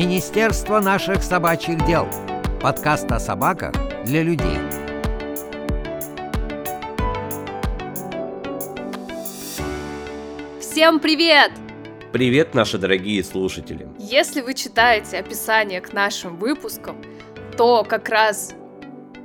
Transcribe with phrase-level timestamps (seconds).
[0.00, 2.08] Министерство наших собачьих дел.
[2.62, 3.74] Подкаст о собаках
[4.06, 4.56] для людей.
[10.58, 11.52] Всем привет!
[12.14, 13.86] Привет, наши дорогие слушатели!
[13.98, 16.96] Если вы читаете описание к нашим выпускам,
[17.58, 18.54] то как раз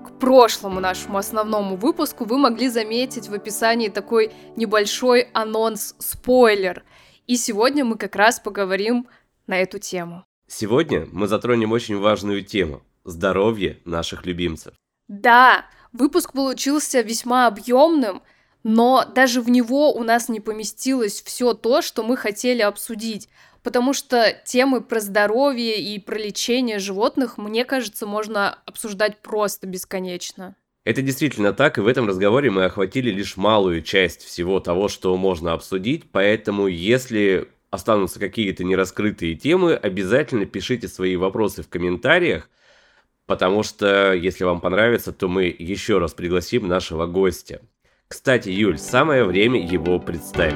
[0.05, 6.83] к прошлому нашему основному выпуску вы могли заметить в описании такой небольшой анонс-спойлер.
[7.27, 9.07] И сегодня мы как раз поговорим
[9.47, 10.25] на эту тему.
[10.47, 14.73] Сегодня мы затронем очень важную тему– здоровье наших любимцев.
[15.07, 18.21] Да, выпуск получился весьма объемным,
[18.63, 23.29] но даже в него у нас не поместилось все то, что мы хотели обсудить,
[23.63, 30.55] потому что темы про здоровье и про лечение животных, мне кажется, можно обсуждать просто бесконечно.
[30.83, 35.17] Это действительно так, и в этом разговоре мы охватили лишь малую часть всего того, что
[35.17, 42.49] можно обсудить, поэтому если останутся какие-то нераскрытые темы, обязательно пишите свои вопросы в комментариях,
[43.27, 47.61] потому что, если вам понравится, то мы еще раз пригласим нашего гостя.
[48.07, 50.55] Кстати, Юль, самое время его представить.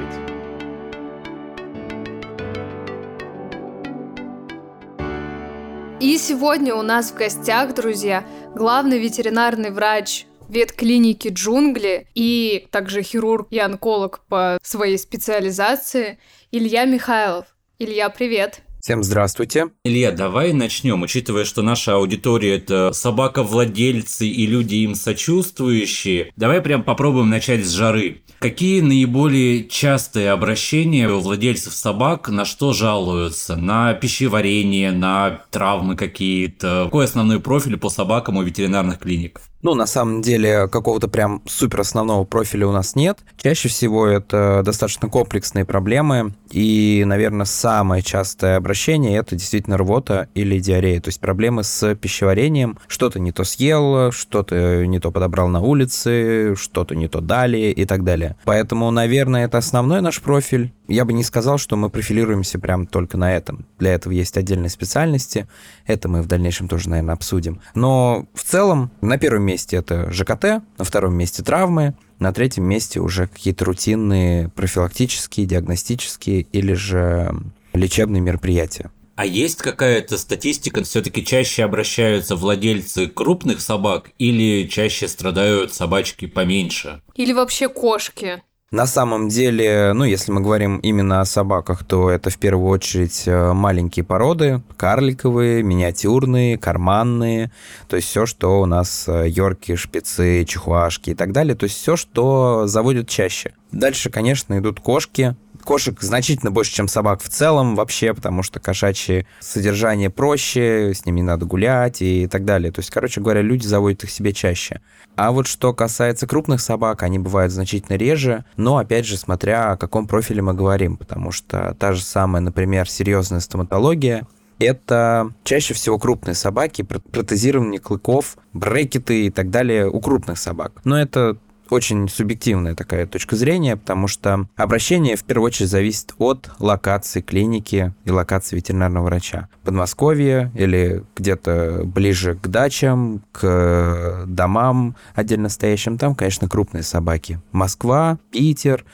[6.00, 8.24] И сегодня у нас в гостях, друзья,
[8.54, 16.18] главный ветеринарный врач ветклиники «Джунгли» и также хирург и онколог по своей специализации
[16.52, 17.46] Илья Михайлов.
[17.78, 18.62] Илья, привет!
[18.80, 19.68] Всем здравствуйте.
[19.84, 21.02] Илья, давай начнем.
[21.02, 27.70] Учитывая, что наша аудитория это собаковладельцы и люди им сочувствующие, давай прям попробуем начать с
[27.70, 28.22] жары.
[28.40, 33.54] Какие наиболее частые обращения у владельцев собак, на что жалуются?
[33.54, 36.86] На пищеварение, на травмы какие-то?
[36.86, 39.40] Какой основной профиль по собакам у ветеринарных клиник?
[39.62, 43.18] Ну, на самом деле, какого-то прям супер основного профиля у нас нет.
[43.36, 46.34] Чаще всего это достаточно комплексные проблемы.
[46.50, 51.00] И, наверное, самое частое обращение– это действительно рвота или диарея.
[51.00, 52.78] То есть проблемы с пищеварением.
[52.88, 57.84] Что-то не то съел, что-то не то подобрал на улице, что-то не то дали и
[57.84, 58.36] так далее.
[58.44, 60.72] Поэтому, наверное, это основной наш профиль.
[60.88, 63.66] Я бы не сказал, что мы профилируемся прям только на этом.
[63.78, 65.46] Для этого есть отдельные специальности.
[65.86, 67.60] Это мы в дальнейшем тоже, наверное, обсудим.
[67.74, 73.00] Но в целом на первом месте это ЖКТ, на втором месте травмы, на третьем месте
[73.00, 77.34] уже какие-то рутинные профилактические, диагностические или же
[77.72, 78.90] лечебные мероприятия.
[79.16, 87.02] А есть какая-то статистика, все-таки чаще обращаются владельцы крупных собак или чаще страдают собачки поменьше?
[87.16, 88.42] Или вообще кошки?
[88.72, 93.24] На самом деле, ну, если мы говорим именно о собаках, то это в первую очередь
[93.26, 97.50] э, маленькие породы, карликовые, миниатюрные, карманные,
[97.88, 101.78] то есть все, что у нас э, йорки, шпицы, чихуашки и так далее, то есть
[101.78, 103.54] все, что заводят чаще.
[103.72, 105.34] Дальше, конечно, идут кошки,
[105.70, 111.20] Кошек значительно больше, чем собак в целом вообще, потому что кошачье содержание проще, с ними
[111.20, 112.72] надо гулять и так далее.
[112.72, 114.80] То есть, короче говоря, люди заводят их себе чаще.
[115.14, 119.76] А вот что касается крупных собак, они бывают значительно реже, но опять же, смотря о
[119.76, 124.26] каком профиле мы говорим, потому что та же самая, например, серьезная стоматология,
[124.58, 130.72] это чаще всего крупные собаки, протезирование клыков, брекеты и так далее у крупных собак.
[130.82, 131.36] Но это
[131.70, 137.94] очень субъективная такая точка зрения, потому что обращение в первую очередь зависит от локации клиники
[138.04, 139.48] и локации ветеринарного врача.
[139.64, 147.40] Подмосковье или где-то ближе к дачам, к домам отдельно стоящим, там, конечно, крупные собаки.
[147.52, 148.84] Москва, Питер,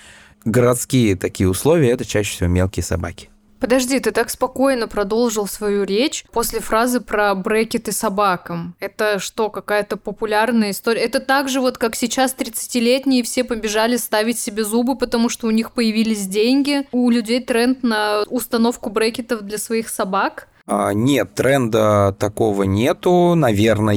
[0.45, 3.29] городские такие условия, это чаще всего мелкие собаки.
[3.61, 8.75] Подожди, ты так спокойно продолжил свою речь после фразы про брекеты собакам.
[8.81, 11.03] Это что, какая-то популярная история?
[11.03, 15.51] Это так же вот, как сейчас 30-летние все побежали ставить себе зубы, потому что у
[15.51, 16.87] них появились деньги.
[16.93, 20.49] У людей тренд на установку брекетов для своих собак.
[20.67, 23.95] А, нет, тренда такого нету, наверное.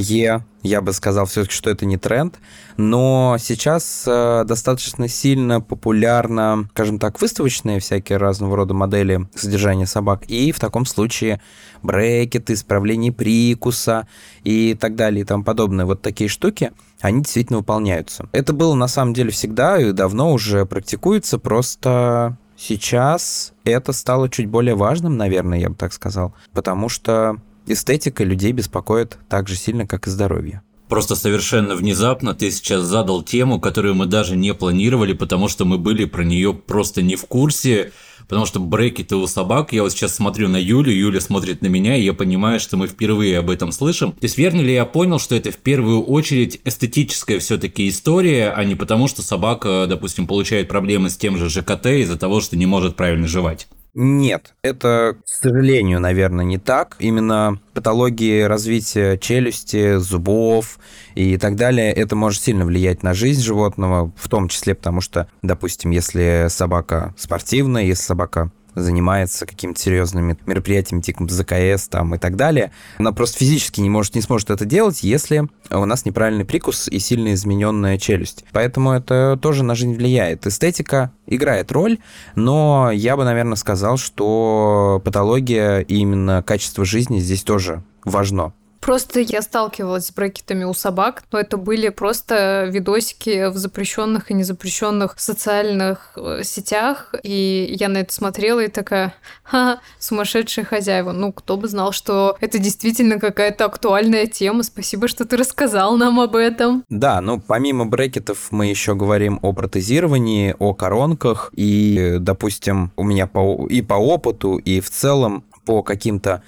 [0.62, 2.38] Я бы сказал все-таки, что это не тренд.
[2.76, 10.24] Но сейчас э, достаточно сильно популярно, скажем так, выставочные всякие разного рода модели содержания собак.
[10.28, 11.40] И в таком случае
[11.82, 14.06] брекеты, исправление прикуса
[14.44, 15.86] и так далее и тому подобное.
[15.86, 18.28] Вот такие штуки, они действительно выполняются.
[18.32, 24.46] Это было на самом деле всегда и давно уже практикуется, просто Сейчас это стало чуть
[24.46, 29.86] более важным, наверное, я бы так сказал, потому что эстетика людей беспокоит так же сильно,
[29.86, 30.60] как и здоровье.
[30.86, 35.78] Просто совершенно внезапно ты сейчас задал тему, которую мы даже не планировали, потому что мы
[35.78, 37.92] были про нее просто не в курсе
[38.30, 41.96] потому что брекеты у собак, я вот сейчас смотрю на Юлю, Юля смотрит на меня,
[41.96, 44.12] и я понимаю, что мы впервые об этом слышим.
[44.12, 48.62] То есть верно ли я понял, что это в первую очередь эстетическая все-таки история, а
[48.62, 52.66] не потому, что собака, допустим, получает проблемы с тем же ЖКТ из-за того, что не
[52.66, 53.66] может правильно жевать?
[53.94, 56.96] Нет, это, к сожалению, наверное, не так.
[57.00, 60.78] Именно патологии развития челюсти, зубов
[61.16, 65.28] и так далее, это может сильно влиять на жизнь животного, в том числе потому что,
[65.42, 68.52] допустим, если собака спортивная, если собака
[68.82, 74.14] занимается какими-то серьезными мероприятиями, типа ЗКС там и так далее, она просто физически не может,
[74.14, 78.44] не сможет это делать, если у нас неправильный прикус и сильно измененная челюсть.
[78.52, 80.46] Поэтому это тоже на жизнь влияет.
[80.46, 81.98] Эстетика играет роль,
[82.34, 88.52] но я бы, наверное, сказал, что патология и именно качество жизни здесь тоже важно.
[88.80, 94.34] Просто я сталкивалась с брекетами у собак, но это были просто видосики в запрещенных и
[94.34, 101.12] незапрещенных социальных э, сетях, и я на это смотрела и такая, ха, сумасшедшие хозяева.
[101.12, 104.62] Ну, кто бы знал, что это действительно какая-то актуальная тема.
[104.62, 106.84] Спасибо, что ты рассказал нам об этом.
[106.88, 113.26] Да, ну помимо брекетов мы еще говорим о протезировании, о коронках, и, допустим, у меня
[113.26, 116.42] по, и по опыту, и в целом по каким-то,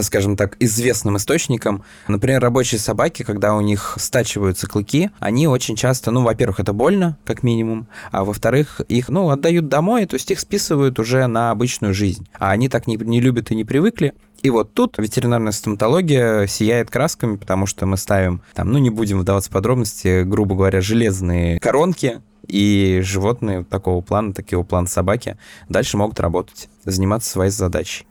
[0.00, 1.84] скажем так, известным источникам.
[2.08, 7.18] Например, рабочие собаки, когда у них стачиваются клыки, они очень часто, ну, во-первых, это больно,
[7.24, 11.94] как минимум, а во-вторых, их, ну, отдают домой, то есть их списывают уже на обычную
[11.94, 12.28] жизнь.
[12.38, 16.90] А они так не, не любят и не привыкли, и вот тут ветеринарная стоматология сияет
[16.90, 21.60] красками, потому что мы ставим, там, ну не будем вдаваться в подробности, грубо говоря, железные
[21.60, 25.36] коронки, и животные такого плана, такого плана собаки
[25.68, 28.06] дальше могут работать, заниматься своей задачей.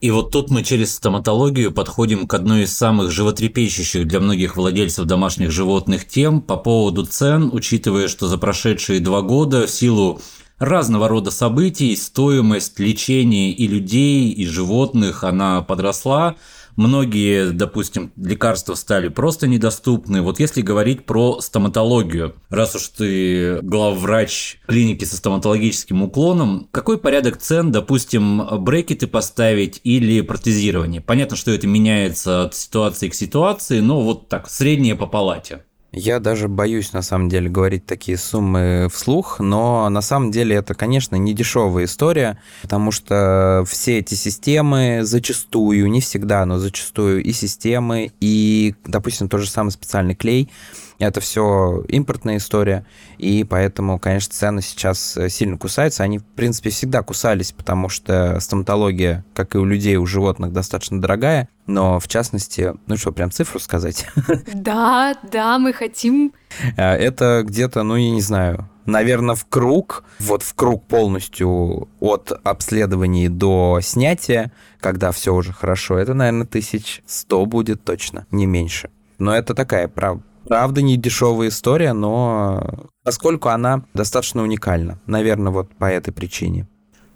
[0.00, 5.06] И вот тут мы через стоматологию подходим к одной из самых животрепещущих для многих владельцев
[5.06, 10.20] домашних животных тем по поводу цен, учитывая, что за прошедшие два года в силу
[10.58, 16.36] разного рода событий стоимость лечения и людей, и животных, она подросла,
[16.78, 20.22] Многие, допустим, лекарства стали просто недоступны.
[20.22, 27.38] Вот если говорить про стоматологию, раз уж ты главврач клиники со стоматологическим уклоном, какой порядок
[27.38, 31.00] цен, допустим, брекеты поставить или протезирование?
[31.00, 35.64] Понятно, что это меняется от ситуации к ситуации, но вот так, среднее по палате.
[35.90, 40.74] Я даже боюсь, на самом деле, говорить такие суммы вслух, но на самом деле это,
[40.74, 47.32] конечно, не дешевая история, потому что все эти системы зачастую, не всегда, но зачастую и
[47.32, 50.50] системы, и, допустим, тот же самый специальный клей,
[50.98, 52.84] это все импортная история,
[53.18, 56.02] и поэтому, конечно, цены сейчас э, сильно кусаются.
[56.02, 61.00] Они, в принципе, всегда кусались, потому что стоматология, как и у людей, у животных, достаточно
[61.00, 61.48] дорогая.
[61.66, 64.06] Но, в частности, ну что, прям цифру сказать?
[64.54, 66.32] Да, да, мы хотим.
[66.76, 72.32] Э, это где-то, ну, я не знаю, наверное, в круг, вот в круг полностью от
[72.42, 74.50] обследований до снятия,
[74.80, 78.90] когда все уже хорошо, это, наверное, тысяч сто будет точно, не меньше.
[79.18, 84.98] Но это такая, прав, Правда, не дешевая история, но поскольку она достаточно уникальна.
[85.06, 86.66] Наверное, вот по этой причине.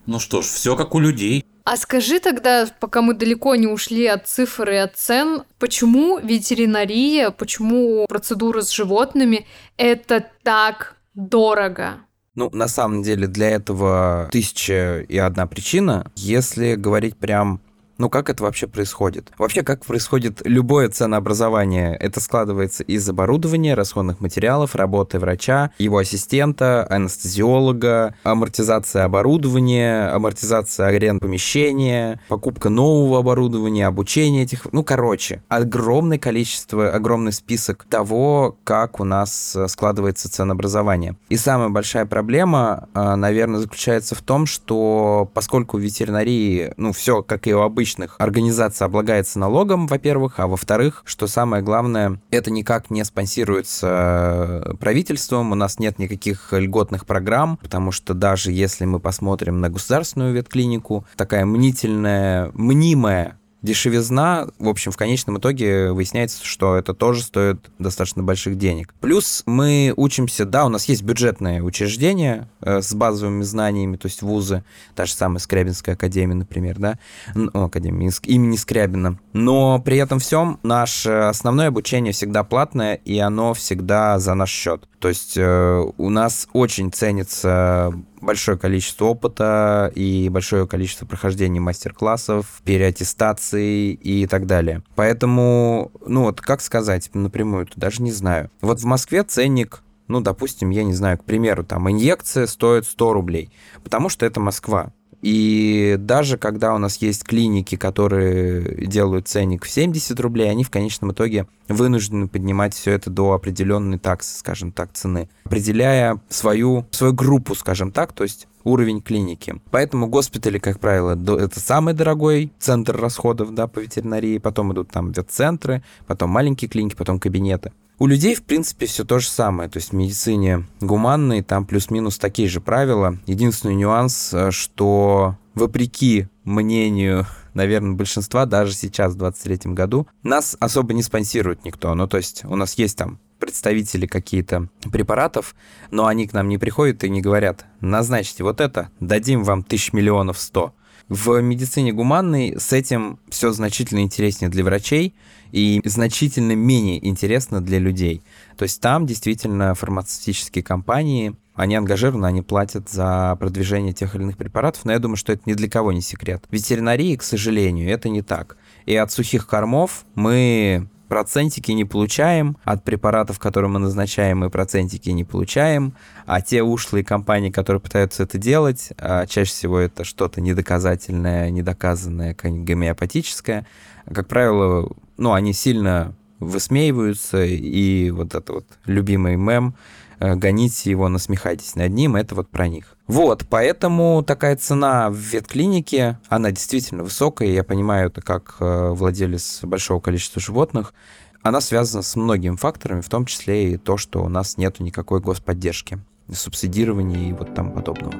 [0.06, 1.44] Ну что ж, все как у людей.
[1.64, 7.30] А скажи тогда, пока мы далеко не ушли от цифр и от цен, почему ветеринария,
[7.30, 9.46] почему процедуры с животными
[9.76, 11.98] это так дорого?
[12.34, 16.10] Ну, на самом деле, для этого тысяча и одна причина.
[16.16, 17.60] Если говорить прям
[18.02, 19.30] ну, как это вообще происходит?
[19.38, 21.94] Вообще, как происходит любое ценообразование?
[21.94, 31.20] Это складывается из оборудования, расходных материалов, работы врача, его ассистента, анестезиолога, амортизация оборудования, амортизация аренд
[31.20, 34.66] помещения, покупка нового оборудования, обучение этих...
[34.72, 41.14] Ну, короче, огромное количество, огромный список того, как у нас э, складывается ценообразование.
[41.28, 47.22] И самая большая проблема, э, наверное, заключается в том, что поскольку в ветеринарии, ну, все,
[47.22, 52.50] как и у обычных публичных организаций облагается налогом, во-первых, а во-вторых, что самое главное, это
[52.50, 58.84] никак не спонсируется э, правительством, у нас нет никаких льготных программ, потому что даже если
[58.86, 66.44] мы посмотрим на государственную ветклинику, такая мнительная, мнимая дешевизна, в общем, в конечном итоге выясняется,
[66.44, 68.94] что это тоже стоит достаточно больших денег.
[69.00, 74.22] Плюс мы учимся, да, у нас есть бюджетные учреждения э, с базовыми знаниями, то есть
[74.22, 74.64] вузы,
[74.94, 76.98] та же самая Скрябинская академия, например, да,
[77.34, 79.18] ну, академия имени Скрябина.
[79.32, 84.88] Но при этом всем наше основное обучение всегда платное, и оно всегда за наш счет.
[84.98, 87.92] То есть э, у нас очень ценится
[88.22, 94.82] большое количество опыта и большое количество прохождений мастер-классов, переаттестаций и так далее.
[94.94, 98.50] Поэтому, ну вот, как сказать напрямую, даже не знаю.
[98.60, 103.12] Вот в Москве ценник ну, допустим, я не знаю, к примеру, там инъекция стоит 100
[103.14, 103.50] рублей,
[103.82, 104.92] потому что это Москва.
[105.22, 110.70] И даже когда у нас есть клиники, которые делают ценник в 70 рублей, они в
[110.70, 117.12] конечном итоге вынуждены поднимать все это до определенной таксы, скажем так, цены, определяя свою, свою
[117.12, 119.60] группу, скажем так, то есть уровень клиники.
[119.70, 125.12] Поэтому госпитали, как правило, это самый дорогой центр расходов да, по ветеринарии, потом идут там
[125.12, 127.72] ветцентры, потом маленькие клиники, потом кабинеты.
[128.02, 129.70] У людей, в принципе, все то же самое.
[129.70, 133.16] То есть в медицине гуманной там плюс-минус такие же правила.
[133.26, 140.94] Единственный нюанс, э, что вопреки мнению, наверное, большинства, даже сейчас, в 23 году, нас особо
[140.94, 141.94] не спонсирует никто.
[141.94, 145.54] Ну, то есть у нас есть там представители какие-то препаратов,
[145.92, 149.92] но они к нам не приходят и не говорят, назначьте вот это, дадим вам тысяч
[149.92, 150.74] миллионов сто.
[151.14, 155.14] В медицине гуманной с этим все значительно интереснее для врачей
[155.50, 158.22] и значительно менее интересно для людей.
[158.56, 164.38] То есть там действительно фармацевтические компании, они ангажированы, они платят за продвижение тех или иных
[164.38, 166.44] препаратов, но я думаю, что это ни для кого не секрет.
[166.48, 168.56] В ветеринарии, к сожалению, это не так.
[168.86, 175.10] И от сухих кормов мы процентики не получаем, от препаратов, которые мы назначаем, мы процентики
[175.10, 175.92] не получаем,
[176.24, 182.34] а те ушлые компании, которые пытаются это делать, а чаще всего это что-то недоказательное, недоказанное,
[182.42, 183.66] гомеопатическое,
[184.10, 189.74] как правило, ну, они сильно высмеиваются, и вот это вот любимый мем
[190.22, 192.96] гоните его, насмехайтесь над ним, это вот про них.
[193.06, 199.60] Вот, поэтому такая цена в ветклинике, она действительно высокая, я понимаю это как э, владелец
[199.62, 200.94] большого количества животных,
[201.42, 205.20] она связана с многими факторами, в том числе и то, что у нас нет никакой
[205.20, 205.98] господдержки,
[206.32, 208.14] субсидирования и вот тому подобного.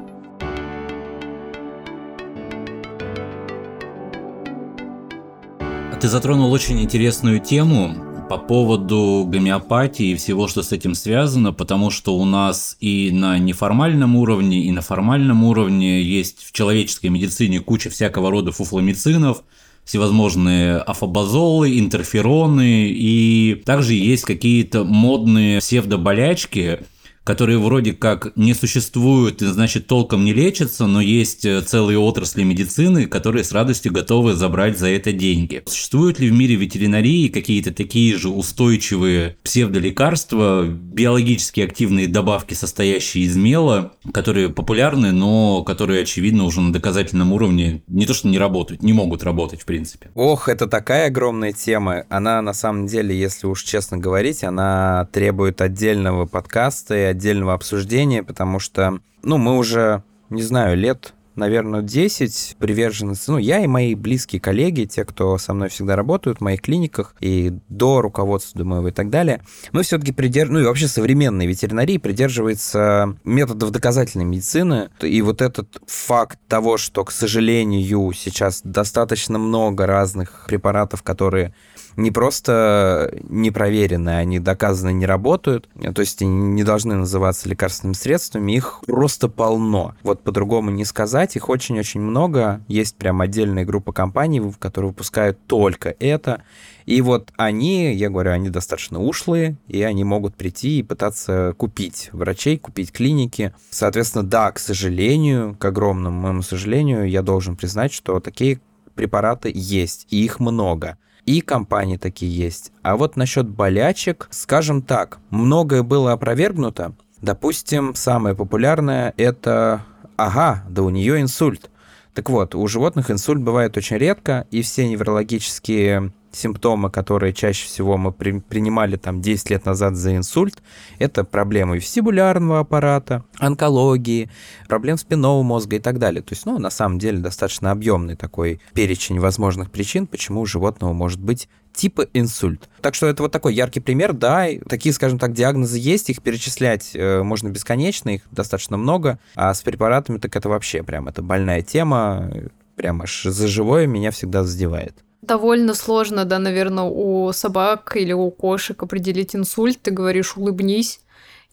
[6.01, 11.91] Ты затронул очень интересную тему, по поводу гомеопатии и всего, что с этим связано, потому
[11.91, 17.61] что у нас и на неформальном уровне, и на формальном уровне есть в человеческой медицине
[17.61, 19.43] куча всякого рода фуфломицинов,
[19.85, 26.79] всевозможные афобазолы, интерфероны, и также есть какие-то модные псевдоболячки,
[27.25, 32.43] которые вроде как не существуют и, значит, толком не лечатся, но есть э, целые отрасли
[32.43, 35.63] медицины, которые с радостью готовы забрать за это деньги.
[35.67, 43.37] Существуют ли в мире ветеринарии какие-то такие же устойчивые псевдолекарства, биологически активные добавки, состоящие из
[43.37, 48.83] мела, которые популярны, но которые, очевидно, уже на доказательном уровне не то что не работают,
[48.83, 50.11] не могут работать в принципе?
[50.15, 52.05] Ох, это такая огромная тема.
[52.09, 58.23] Она, на самом деле, если уж честно говорить, она требует отдельного подкаста и отдельного обсуждения,
[58.23, 63.31] потому что, ну, мы уже, не знаю, лет наверное, 10 приверженности.
[63.31, 67.15] Ну, я и мои близкие коллеги, те, кто со мной всегда работают в моих клиниках
[67.21, 69.43] и до руководства моего и так далее,
[69.73, 74.91] мы все-таки придерживаемся, ну и вообще современной ветеринарии придерживается методов доказательной медицины.
[75.01, 81.55] И вот этот факт того, что, к сожалению, сейчас достаточно много разных препаратов, которые
[81.97, 88.53] не просто непроверенные, они доказанно не работают, то есть они не должны называться лекарственными средствами,
[88.53, 89.95] их просто полно.
[90.03, 92.61] Вот по-другому не сказать, их очень-очень много.
[92.69, 96.43] Есть прям отдельная группа компаний, которые выпускают только это.
[96.85, 102.11] И вот они, я говорю, они достаточно ушлые, и они могут прийти и пытаться купить
[102.13, 103.55] врачей, купить клиники.
[103.71, 108.61] Соответственно, да, к сожалению, к огромному моему сожалению, я должен признать, что такие
[108.95, 112.73] препараты есть, и их много и компании такие есть.
[112.83, 116.95] А вот насчет болячек, скажем так, многое было опровергнуто.
[117.21, 119.85] Допустим, самое популярное это
[120.17, 121.71] «Ага, да у нее инсульт».
[122.15, 127.97] Так вот, у животных инсульт бывает очень редко, и все неврологические симптомы, которые чаще всего
[127.97, 130.63] мы при, принимали там 10 лет назад за инсульт,
[130.99, 134.31] это проблемы вестибулярного аппарата, онкологии,
[134.69, 136.23] проблем спинного мозга и так далее.
[136.23, 140.93] То есть, ну, на самом деле, достаточно объемный такой перечень возможных причин, почему у животного
[140.93, 142.69] может быть типа инсульт.
[142.81, 146.91] Так что это вот такой яркий пример, да, такие, скажем так, диагнозы есть, их перечислять
[146.95, 151.63] э, можно бесконечно, их достаточно много, а с препаратами так это вообще прям, это больная
[151.63, 152.31] тема,
[152.77, 154.97] прям аж за живое меня всегда задевает.
[155.23, 159.81] Довольно сложно, да, наверное, у собак или у кошек определить инсульт.
[159.81, 161.01] Ты говоришь «улыбнись»,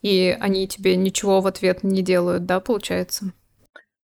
[0.02, 3.32] и они тебе ничего в ответ не делают, да, получается?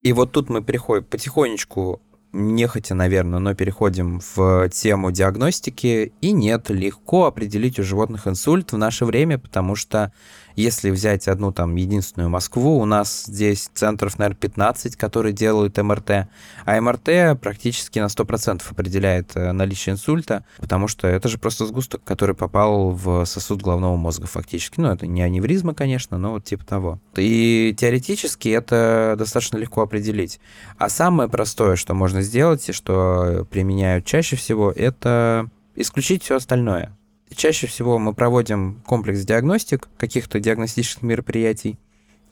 [0.03, 2.01] И вот тут мы приходим потихонечку
[2.37, 6.13] нехотя, наверное, но переходим в тему диагностики.
[6.21, 10.13] И нет, легко определить у животных инсульт в наше время, потому что
[10.57, 16.29] если взять одну там единственную Москву, у нас здесь центров, наверное, 15, которые делают МРТ,
[16.65, 22.03] а МРТ практически на 100% определяет э, наличие инсульта, потому что это же просто сгусток,
[22.05, 24.81] который попал в сосуд головного мозга фактически.
[24.81, 27.01] Ну, это не аневризма, конечно, но вот типа того.
[27.17, 30.41] И теоретически это достаточно легко определить.
[30.79, 36.96] А самое простое, что можно сделать и что применяют чаще всего, это исключить все остальное.
[37.35, 41.79] Чаще всего мы проводим комплекс диагностик, каких-то диагностических мероприятий,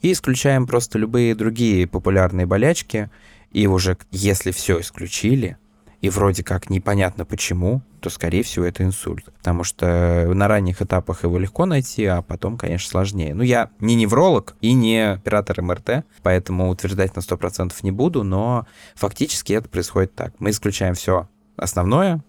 [0.02, 3.10] и исключаем просто любые другие популярные болячки,
[3.52, 5.56] и уже если все исключили,
[6.00, 9.24] и вроде как непонятно почему, то, скорее всего, это инсульт.
[9.38, 13.34] Потому что на ранних этапах его легко найти, а потом, конечно, сложнее.
[13.34, 18.66] Ну, я не невролог и не оператор МРТ, поэтому утверждать на 100% не буду, но
[18.94, 20.34] фактически это происходит так.
[20.38, 22.22] Мы исключаем все основное,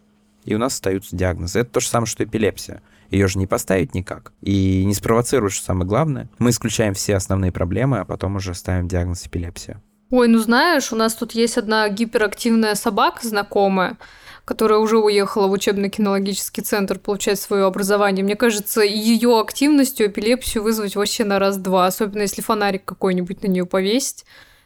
[0.46, 1.60] и у нас остаются диагнозы.
[1.60, 2.82] Это то же самое, что эпилепсия.
[3.10, 4.32] Ее же не поставить никак.
[4.42, 6.30] И не спровоцируешь, самое главное.
[6.40, 9.82] Мы исключаем все основные проблемы, а потом уже ставим диагноз эпилепсия.
[10.12, 13.98] Ой, ну знаешь, у нас тут есть одна гиперактивная собака знакомая,
[14.46, 18.24] которая уже уехала в учебно-кинологический центр получать свое образование.
[18.24, 23.66] Мне кажется, ее активностью эпилепсию вызвать вообще на раз-два, особенно если фонарик какой-нибудь на нее
[23.66, 24.26] повесить.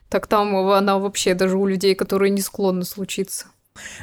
[0.10, 3.48] Так там она вообще даже у людей, которые не склонны случиться.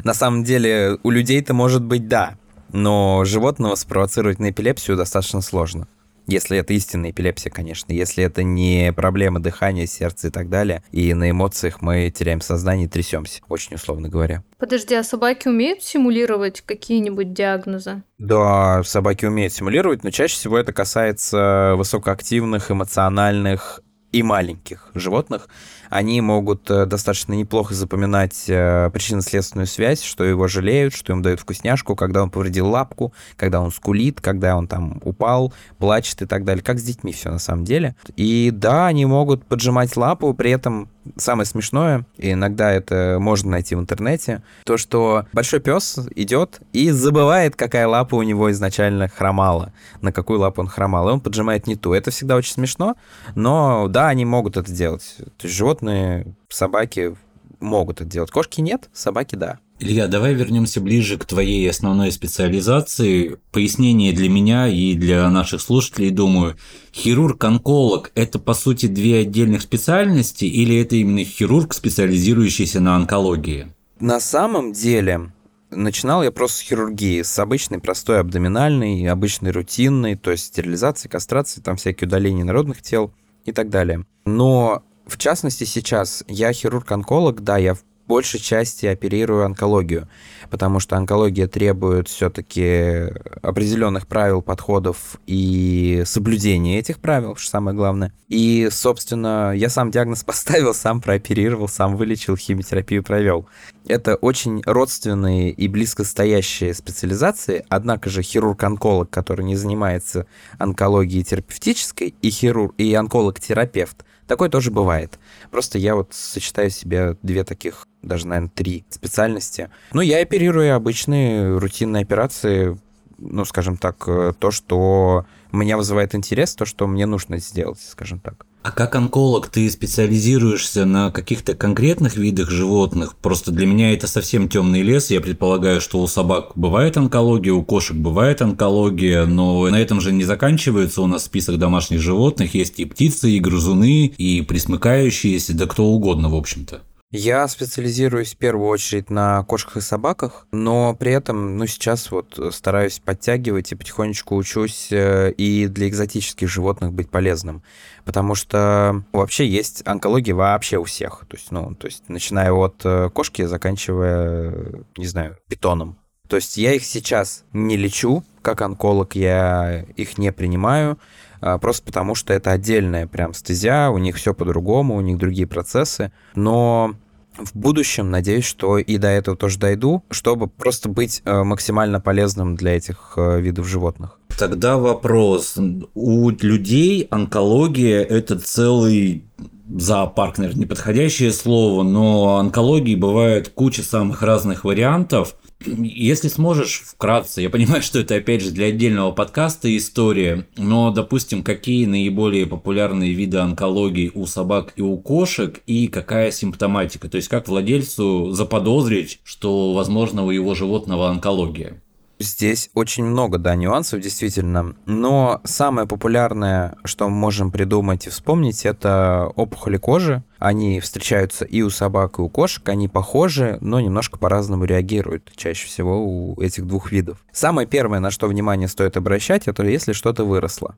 [0.05, 2.37] На самом деле, у людей-то может быть да,
[2.73, 5.89] но животного спровоцировать на эпилепсию достаточно сложно.
[6.27, 7.93] Если это истинная эпилепсия, конечно.
[7.93, 10.83] Если это не проблема дыхания, сердца и так далее.
[10.91, 14.43] И на эмоциях мы теряем сознание и трясемся, очень условно говоря.
[14.59, 18.03] Подожди, а собаки умеют симулировать какие-нибудь диагнозы?
[18.19, 23.81] Да, собаки умеют симулировать, но чаще всего это касается высокоактивных, эмоциональных
[24.11, 25.49] и маленьких животных,
[25.91, 31.41] они могут э, достаточно неплохо запоминать э, причинно-следственную связь, что его жалеют, что им дают
[31.41, 36.45] вкусняшку, когда он повредил лапку, когда он скулит, когда он там упал, плачет и так
[36.45, 36.63] далее.
[36.63, 37.95] Как с детьми все на самом деле.
[38.17, 43.75] И да, они могут поджимать лапу, при этом самое смешное, и иногда это можно найти
[43.75, 49.73] в интернете, то, что большой пес идет и забывает, какая лапа у него изначально хромала,
[50.01, 51.93] на какую лапу он хромал, и он поджимает не ту.
[51.93, 52.97] Это всегда очень смешно,
[53.35, 55.17] но да, они могут это делать.
[55.19, 57.17] То есть животные животные, собаки
[57.61, 58.31] могут это делать.
[58.31, 59.59] Кошки нет, собаки да.
[59.79, 63.37] Илья, давай вернемся ближе к твоей основной специализации.
[63.53, 66.57] Пояснение для меня и для наших слушателей, думаю,
[66.95, 73.67] хирург-онколог– это, по сути, две отдельных специальности или это именно хирург, специализирующийся на онкологии?
[74.01, 75.33] На самом деле,
[75.71, 81.61] начинал я просто с хирургии, с обычной простой абдоминальной, обычной рутинной, то есть стерилизации, кастрации,
[81.61, 83.13] там всякие удаления народных тел
[83.45, 84.07] и так далее.
[84.25, 90.09] Но в частности, сейчас я хирург-онколог, да, я в большей части оперирую онкологию,
[90.51, 98.13] потому что онкология требует все-таки определенных правил, подходов и соблюдения этих правил, что самое главное.
[98.29, 103.49] И, собственно, я сам диагноз поставил, сам прооперировал, сам вылечил, химиотерапию провел.
[103.87, 110.27] Это очень родственные и близко стоящие специализации, однако же хирург-онколог, который не занимается
[110.59, 115.19] онкологией терапевтической, и хирург, и онколог-терапевт, Такое тоже бывает.
[115.51, 119.71] Просто я вот сочетаю себе две таких, даже, наверное, три специальности.
[119.93, 122.79] Ну, я оперирую обычные рутинные операции,
[123.19, 128.19] ну, скажем так, э, то, что меня вызывает интерес, то, что мне нужно сделать, скажем
[128.19, 128.47] так.
[128.67, 133.15] А как онколог ты специализируешься на каких-то конкретных видах животных?
[133.15, 135.09] Просто для меня это совсем темный лес.
[135.09, 140.11] Я предполагаю, что у собак бывает онкология, у кошек бывает онкология, но на этом же
[140.11, 142.55] не заканчивается у нас список домашних животных.
[142.57, 146.83] Есть и птицы, и грызуны, и присмыкающиеся, да кто угодно, в общем-то.
[147.13, 152.39] Я специализируюсь в первую очередь на кошках и собаках, но при этом, ну, сейчас вот
[152.51, 157.63] стараюсь подтягивать и потихонечку учусь э, и для экзотических животных быть полезным,
[158.05, 162.81] потому что вообще есть онкология вообще у всех, то есть, ну, то есть начиная от
[162.85, 165.99] э, кошки, заканчивая, не знаю, питоном.
[166.29, 170.99] То есть я их сейчас не лечу, как онколог я их не принимаю,
[171.41, 176.13] просто потому что это отдельная прям стезя, у них все по-другому, у них другие процессы,
[176.35, 176.95] но
[177.39, 182.57] в будущем надеюсь, что и до этого тоже дойду, чтобы просто быть э, максимально полезным
[182.57, 184.19] для этих э, видов животных.
[184.39, 185.59] Тогда вопрос.
[185.95, 189.25] У людей онкология– это целый
[189.69, 195.35] зоопарк, наверное, неподходящее слово, но онкологии бывает куча самых разных вариантов.
[195.65, 201.43] Если сможешь, вкратце, я понимаю, что это опять же для отдельного подкаста история, но, допустим,
[201.43, 207.09] какие наиболее популярные виды онкологии у собак и у кошек, и какая симптоматика?
[207.09, 211.81] То есть, как владельцу заподозрить, что, возможно, у его животного онкология?
[212.19, 214.75] Здесь очень много, да, нюансов, действительно.
[214.87, 220.23] Но самое популярное, что мы можем придумать и вспомнить, это опухоли кожи.
[220.39, 222.67] Они встречаются и у собак, и у кошек.
[222.69, 227.25] Они похожи, но немножко по-разному реагируют чаще всего у этих двух видов.
[227.33, 230.77] Самое первое, на что внимание стоит обращать, это если что-то выросло.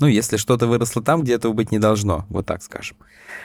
[0.00, 2.96] Ну, если что-то выросло там, где этого быть не должно, вот так скажем.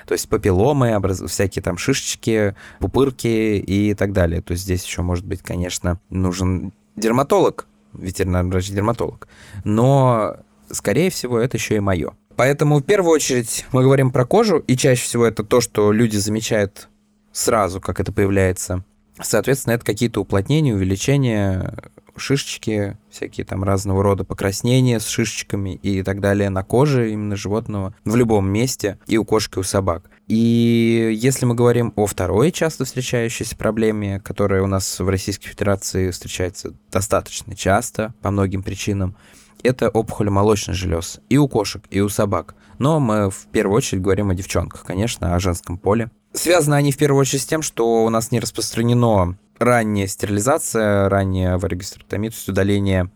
[0.07, 1.21] То есть папилломы, образ...
[1.21, 4.41] всякие там шишечки, пупырки и так далее.
[4.41, 9.27] То есть здесь еще может быть, конечно, нужен дерматолог, ветеринарный врач-дерматолог,
[9.63, 10.37] но,
[10.71, 12.11] скорее всего, это еще и мое.
[12.35, 16.17] Поэтому в первую очередь мы говорим про кожу, и чаще всего это то, что люди
[16.17, 16.87] замечают
[17.31, 18.85] сразу, как это появляется.
[19.21, 21.75] Соответственно, это какие-то уплотнения, увеличения,
[22.15, 27.93] шишечки, всякие там разного рода покраснения с шишечками и так далее на коже именно животного
[28.05, 30.09] в любом месте, и у кошки, и у собак.
[30.29, 36.11] И если мы говорим о второй часто встречающейся проблеме, которая у нас в Российской Федерации
[36.11, 39.17] встречается достаточно часто по многим причинам,
[39.63, 42.53] это опухоль молочных желез и у кошек, и у собак.
[42.77, 46.11] Но мы в первую очередь говорим о девчонках, конечно, о женском поле.
[46.31, 51.57] Связаны они в первую очередь с тем, что у нас не распространено ранняя стерилизация, ранняя
[51.57, 53.09] варигостерэктомия, то есть удаление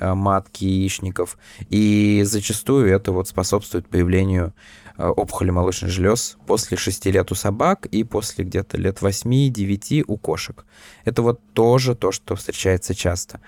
[0.00, 1.38] э, матки, яичников.
[1.70, 4.52] И зачастую это вот способствует появлению
[4.98, 10.64] опухоли молочных желез после 6 лет у собак и после где-то лет 8-9 у кошек.
[11.04, 13.40] Это вот тоже то, что встречается часто.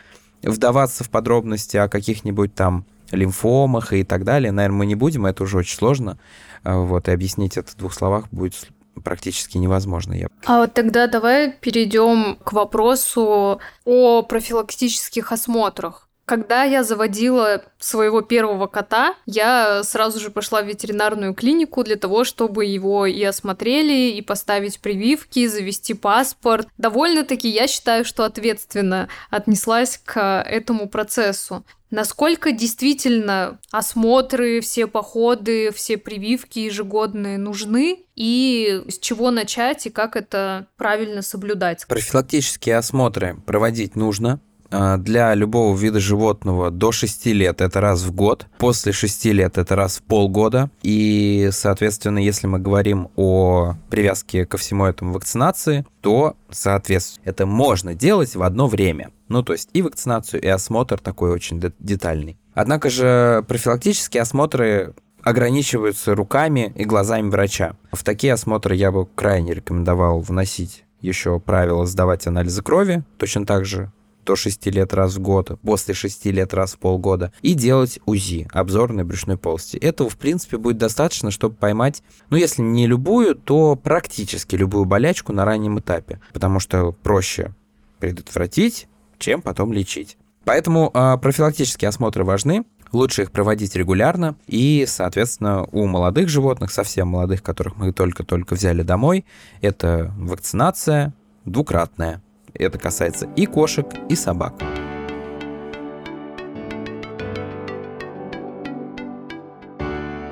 [0.42, 5.42] Вдаваться в подробности о каких-нибудь там лимфомах и так далее, наверное, мы не будем, это
[5.42, 6.18] уже очень сложно.
[6.64, 8.68] Э, вот, и объяснить это в двух словах будет
[9.02, 10.12] практически невозможно.
[10.12, 10.28] Я...
[10.44, 16.07] А вот тогда давай перейдем к вопросу о профилактических осмотрах.
[16.28, 22.24] Когда я заводила своего первого кота, я сразу же пошла в ветеринарную клинику для того,
[22.24, 26.68] чтобы его и осмотрели, и поставить прививки, и завести паспорт.
[26.76, 31.64] Довольно-таки я считаю, что ответственно отнеслась к этому процессу.
[31.90, 40.14] Насколько действительно осмотры, все походы, все прививки ежегодные нужны и с чего начать и как
[40.14, 41.86] это правильно соблюдать?
[41.88, 48.46] Профилактические осмотры проводить нужно, для любого вида животного до 6 лет это раз в год,
[48.58, 50.70] после 6 лет это раз в полгода.
[50.82, 57.94] И, соответственно, если мы говорим о привязке ко всему этому вакцинации, то, соответственно, это можно
[57.94, 59.10] делать в одно время.
[59.28, 62.38] Ну, то есть и вакцинацию, и осмотр такой очень детальный.
[62.54, 67.74] Однако же профилактические осмотры ограничиваются руками и глазами врача.
[67.92, 73.64] В такие осмотры я бы крайне рекомендовал вносить еще правило сдавать анализы крови, точно так
[73.64, 73.92] же
[74.28, 78.46] до 6 лет раз в год, после 6 лет раз в полгода, и делать УЗИ,
[78.52, 79.78] обзорной брюшной полости.
[79.78, 85.32] Этого, в принципе, будет достаточно, чтобы поймать, ну, если не любую, то практически любую болячку
[85.32, 87.54] на раннем этапе, потому что проще
[88.00, 88.86] предотвратить,
[89.18, 90.18] чем потом лечить.
[90.44, 97.08] Поэтому э, профилактические осмотры важны, лучше их проводить регулярно, и, соответственно, у молодых животных, совсем
[97.08, 99.24] молодых, которых мы только-только взяли домой,
[99.62, 101.14] это вакцинация
[101.46, 102.22] двукратная.
[102.54, 104.54] Это касается и кошек, и собак.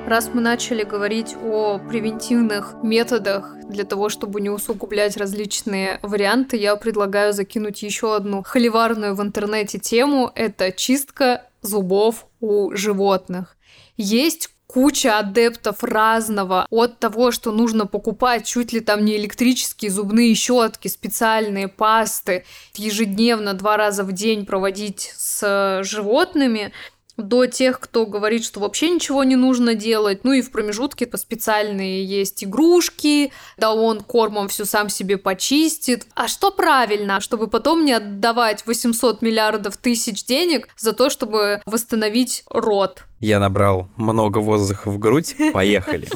[0.07, 6.77] Раз мы начали говорить о превентивных методах для того, чтобы не усугублять различные варианты, я
[6.77, 10.31] предлагаю закинуть еще одну холиварную в интернете тему.
[10.33, 13.57] Это чистка зубов у животных.
[13.97, 20.35] Есть куча адептов разного, от того, что нужно покупать чуть ли там не электрические зубные
[20.35, 26.73] щетки, специальные пасты, ежедневно два раза в день проводить с животными,
[27.17, 30.23] до тех, кто говорит, что вообще ничего не нужно делать.
[30.23, 36.07] Ну и в промежутке по специальные есть игрушки, да он кормом все сам себе почистит.
[36.15, 42.43] А что правильно, чтобы потом не отдавать 800 миллиардов тысяч денег за то, чтобы восстановить
[42.49, 43.03] рот?
[43.19, 45.35] Я набрал много воздуха в грудь.
[45.53, 46.07] Поехали.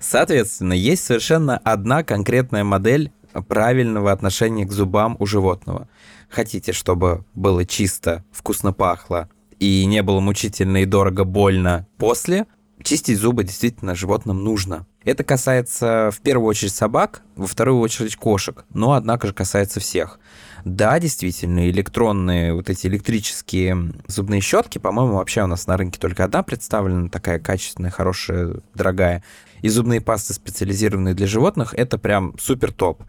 [0.00, 3.12] Соответственно, есть совершенно одна конкретная модель
[3.48, 5.88] правильного отношения к зубам у животного.
[6.28, 12.46] Хотите, чтобы было чисто, вкусно пахло, и не было мучительно и дорого больно после,
[12.82, 14.86] чистить зубы действительно животным нужно.
[15.04, 20.18] Это касается в первую очередь собак, во вторую очередь кошек, но однако же касается всех.
[20.64, 26.24] Да, действительно, электронные, вот эти электрические зубные щетки, по-моему, вообще у нас на рынке только
[26.24, 29.24] одна представлена, такая качественная, хорошая, дорогая.
[29.62, 33.02] И зубные пасты, специализированные для животных, это прям супер топ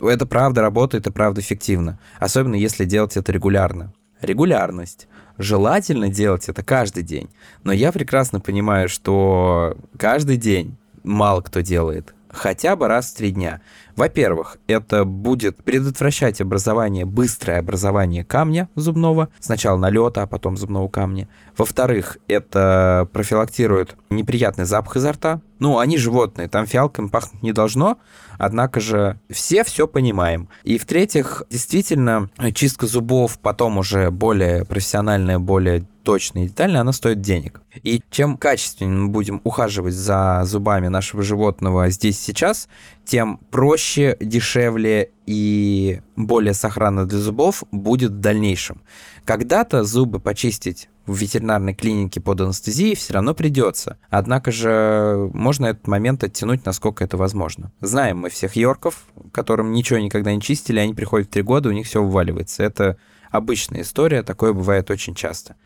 [0.00, 1.98] Это правда работает и правда эффективно.
[2.18, 3.92] Особенно если делать это регулярно.
[4.20, 5.06] Регулярность.
[5.38, 7.28] Желательно делать это каждый день.
[7.64, 12.14] Но я прекрасно понимаю, что каждый день мало кто делает.
[12.36, 13.62] Хотя бы раз в три дня.
[13.96, 21.28] Во-первых, это будет предотвращать образование, быстрое образование камня зубного, сначала налета, а потом зубного камня.
[21.56, 25.40] Во-вторых, это профилактирует неприятный запах изо рта.
[25.58, 27.96] Ну, они животные, там фиалками пахнуть не должно,
[28.36, 30.50] однако же все все понимаем.
[30.62, 37.20] И в-третьих, действительно, чистка зубов потом уже более профессиональная, более точно и детально, она стоит
[37.20, 37.60] денег.
[37.82, 42.68] И чем качественнее мы будем ухаживать за зубами нашего животного здесь сейчас,
[43.04, 48.82] тем проще, дешевле и более сохранно для зубов будет в дальнейшем.
[49.24, 53.98] Когда-то зубы почистить в ветеринарной клинике под анестезией все равно придется.
[54.10, 57.72] Однако же можно этот момент оттянуть, насколько это возможно.
[57.80, 61.72] Знаем мы всех йорков, которым ничего никогда не чистили, они приходят в три года, у
[61.72, 62.64] них все вываливается.
[62.64, 62.96] Это
[63.30, 65.56] обычная история, такое бывает очень часто.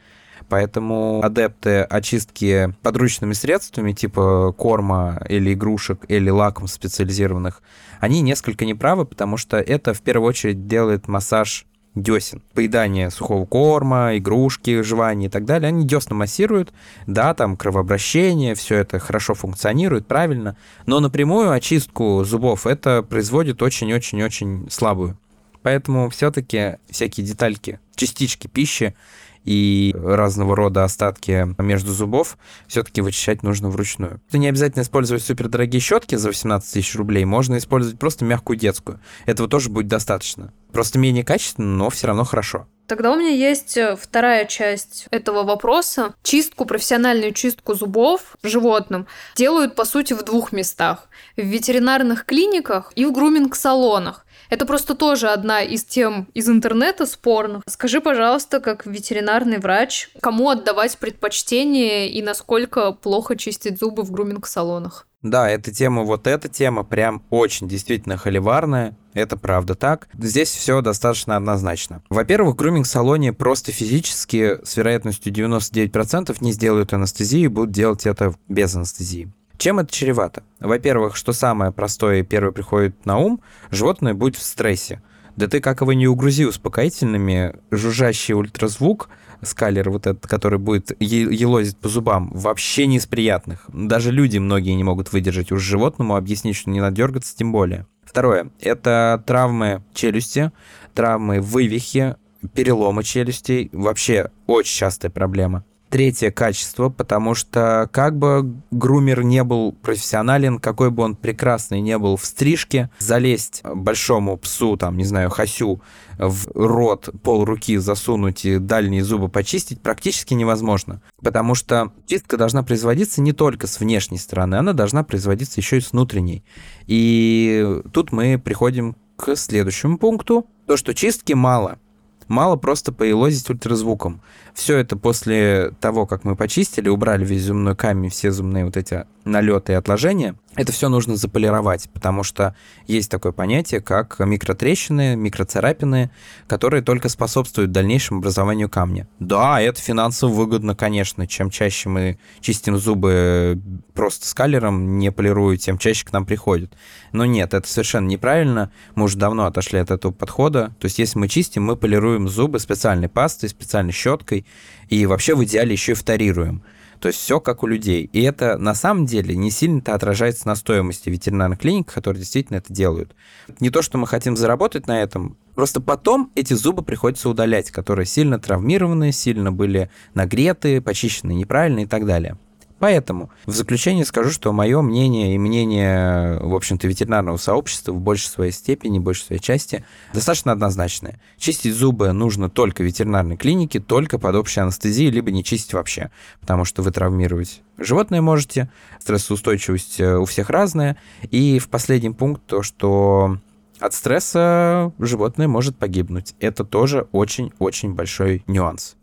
[0.51, 7.63] Поэтому адепты очистки подручными средствами, типа корма или игрушек, или лаком специализированных,
[8.01, 12.43] они несколько неправы, потому что это в первую очередь делает массаж десен.
[12.53, 16.73] Поедание сухого корма, игрушки, жевание и так далее, они десна массируют,
[17.07, 24.69] да, там кровообращение, все это хорошо функционирует, правильно, но напрямую очистку зубов это производит очень-очень-очень
[24.69, 25.17] слабую.
[25.63, 28.97] Поэтому все-таки всякие детальки, частички пищи
[29.45, 34.21] и разного рода остатки между зубов все-таки вычищать нужно вручную.
[34.29, 39.01] Это не обязательно использовать супердорогие щетки за 18 тысяч рублей, можно использовать просто мягкую детскую.
[39.27, 40.53] Этого тоже будет достаточно.
[40.73, 42.67] Просто менее качественно, но все равно хорошо.
[42.91, 46.15] Тогда у меня есть э, вторая часть этого вопроса.
[46.25, 51.09] Чистку, профессиональную чистку зубов животным делают, по сути, в двух местах.
[51.37, 54.27] В ветеринарных клиниках и в груминг-салонах.
[54.51, 57.63] Это просто тоже одна из тем из интернета спорных.
[57.69, 65.07] Скажи, пожалуйста, как ветеринарный врач, кому отдавать предпочтение и насколько плохо чистить зубы в груминг-салонах?
[65.23, 68.97] Да, эта тема, вот эта тема прям очень действительно холиварная.
[69.13, 70.09] Это правда так.
[70.15, 72.03] Здесь все достаточно однозначно.
[72.09, 78.35] Во-первых, в груминг-салоне просто физически с вероятностью 99% не сделают анестезию и будут делать это
[78.49, 79.31] без анестезии.
[79.61, 80.43] Чем это чревато?
[80.59, 85.03] Во-первых, что самое простое и первое приходит на ум, животное будет в стрессе.
[85.37, 89.11] Да ты как его не угрузи успокоительными, жужжащий ультразвук,
[89.43, 93.67] скалер вот этот, который будет елозить по зубам, вообще не из приятных.
[93.69, 95.53] Даже люди многие не могут выдержать.
[95.53, 97.87] Уж животному объяснить, что не надо дергаться, тем более.
[98.03, 98.49] Второе.
[98.61, 100.53] Это травмы челюсти,
[100.95, 102.17] травмы вывихи,
[102.55, 103.69] переломы челюстей.
[103.75, 105.67] Вообще очень частая проблема.
[105.91, 111.99] Третье качество, потому что как бы грумер не был профессионален, какой бы он прекрасный не
[111.99, 115.83] был в стрижке, залезть большому псу, там, не знаю, хасю
[116.17, 121.03] в рот, пол руки засунуть и дальние зубы почистить практически невозможно.
[121.23, 125.81] Потому что чистка должна производиться не только с внешней стороны, она должна производиться еще и
[125.81, 126.45] с внутренней.
[126.87, 130.47] И тут мы приходим к следующему пункту.
[130.69, 131.81] То, что чистки мало–
[132.31, 134.21] Мало просто поелозить ультразвуком.
[134.55, 139.05] Все это после того, как мы почистили, убрали весь зубной камень, все зубные вот эти
[139.25, 142.57] налеты и отложения, это все нужно заполировать, потому что
[142.89, 146.11] есть такое понятие, как микротрещины, микроцарапины,
[146.49, 149.07] которые только способствуют дальнейшему образованию камня.
[149.21, 151.29] Да, это финансово выгодно, конечно.
[151.29, 153.61] Чем чаще мы чистим зубы
[153.95, 156.73] просто скалером, не полируя, тем чаще к нам приходят.
[157.13, 158.73] Но нет, это совершенно неправильно.
[158.97, 160.75] Мы уже давно отошли от этого подхода.
[160.81, 164.45] То есть, если мы чистим, мы полируем зубы специальной пастой, специальной щеткой,
[164.89, 166.65] и вообще в идеале еще и вторируем.
[167.01, 168.09] То есть все как у людей.
[168.13, 172.73] И это на самом деле не сильно-то отражается на стоимости ветеринарных клиник, которые действительно это
[172.73, 173.15] делают.
[173.59, 178.05] Не то, что мы хотим заработать на этом, просто потом эти зубы приходится удалять, которые
[178.05, 182.37] сильно травмированы, сильно были нагреты, почищены неправильно и так далее.
[182.81, 188.29] Поэтому в заключение скажу, что мое мнение и мнение, в общем-то, ветеринарного сообщества в большей
[188.29, 191.21] своей степени, большей своей части достаточно однозначное.
[191.37, 196.11] Чистить зубы нужно только в ветеринарной клинике, только под общей анестезией, либо не чистить вообще,
[196.41, 200.97] потому что вы травмировать животное можете, стрессоустойчивость э, у всех разная.
[201.31, 203.39] И в последний пункт то, что
[203.79, 206.35] от стресса животное может погибнуть.
[206.41, 208.97] Это тоже очень-очень большой нюанс.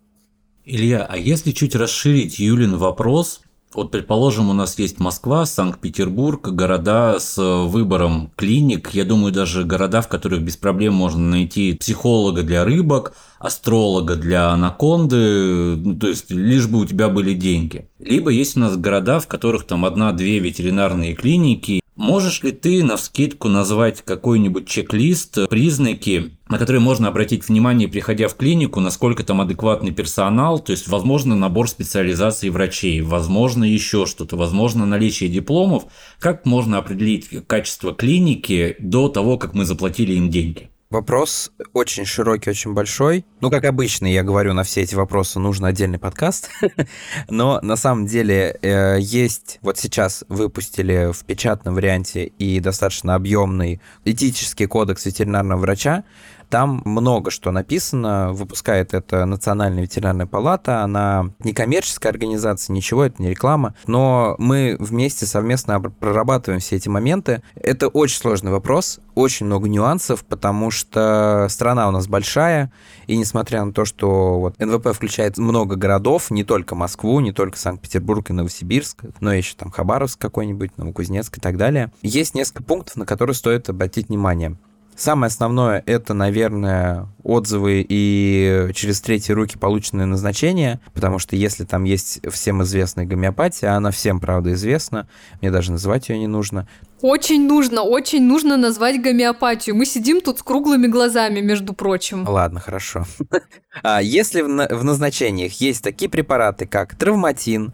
[0.65, 3.41] Илья, а если чуть расширить Юлин вопрос,
[3.73, 8.91] вот, предположим, у нас есть Москва, Санкт-Петербург, города с выбором клиник.
[8.93, 14.49] Я думаю, даже города, в которых без проблем можно найти психолога для рыбок, астролога для
[14.49, 17.89] анаконды, ну, то есть лишь бы у тебя были деньги.
[17.99, 22.95] Либо есть у нас города, в которых там одна-две ветеринарные клиники, Можешь ли ты на
[22.95, 29.41] вскидку назвать какой-нибудь чек-лист, признаки, на которые можно обратить внимание, приходя в клинику, насколько там
[29.41, 35.85] адекватный персонал, то есть, возможно, набор специализаций врачей, возможно, еще что-то, возможно, наличие дипломов.
[36.19, 40.69] Как можно определить качество клиники до того, как мы заплатили им деньги?
[40.89, 43.25] Вопрос очень широкий, очень большой.
[43.41, 46.49] Ну, как обычно, я говорю, на все эти вопросы нужно отдельный подкаст.
[47.29, 49.59] Но на самом деле э, есть...
[49.61, 56.05] Вот сейчас выпустили в печатном варианте и достаточно объемный этический кодекс ветеринарного врача,
[56.49, 63.21] там много что написано, выпускает это Национальная ветеринарная палата, она не коммерческая организация, ничего, это
[63.21, 67.41] не реклама, но мы вместе совместно прорабатываем все эти моменты.
[67.55, 72.71] Это очень сложный вопрос, очень много нюансов, потому что страна у нас большая,
[73.07, 77.57] и несмотря на то, что вот НВП включает много городов, не только Москву, не только
[77.57, 82.95] Санкт-Петербург и Новосибирск, но еще там Хабаровск какой-нибудь, Новокузнецк и так далее, есть несколько пунктов,
[82.95, 84.57] на которые стоит обратить внимание.
[84.97, 91.83] Самое основное это, наверное, отзывы и через третьи руки полученные назначения, потому что если там
[91.83, 95.07] есть всем известная гомеопатия, она всем, правда, известна,
[95.39, 96.67] мне даже называть ее не нужно.
[97.01, 99.75] Очень нужно, очень нужно назвать гомеопатию.
[99.75, 102.27] Мы сидим тут с круглыми глазами, между прочим.
[102.27, 103.05] Ладно, хорошо.
[103.83, 107.73] А если в назначениях есть такие препараты, как травматин,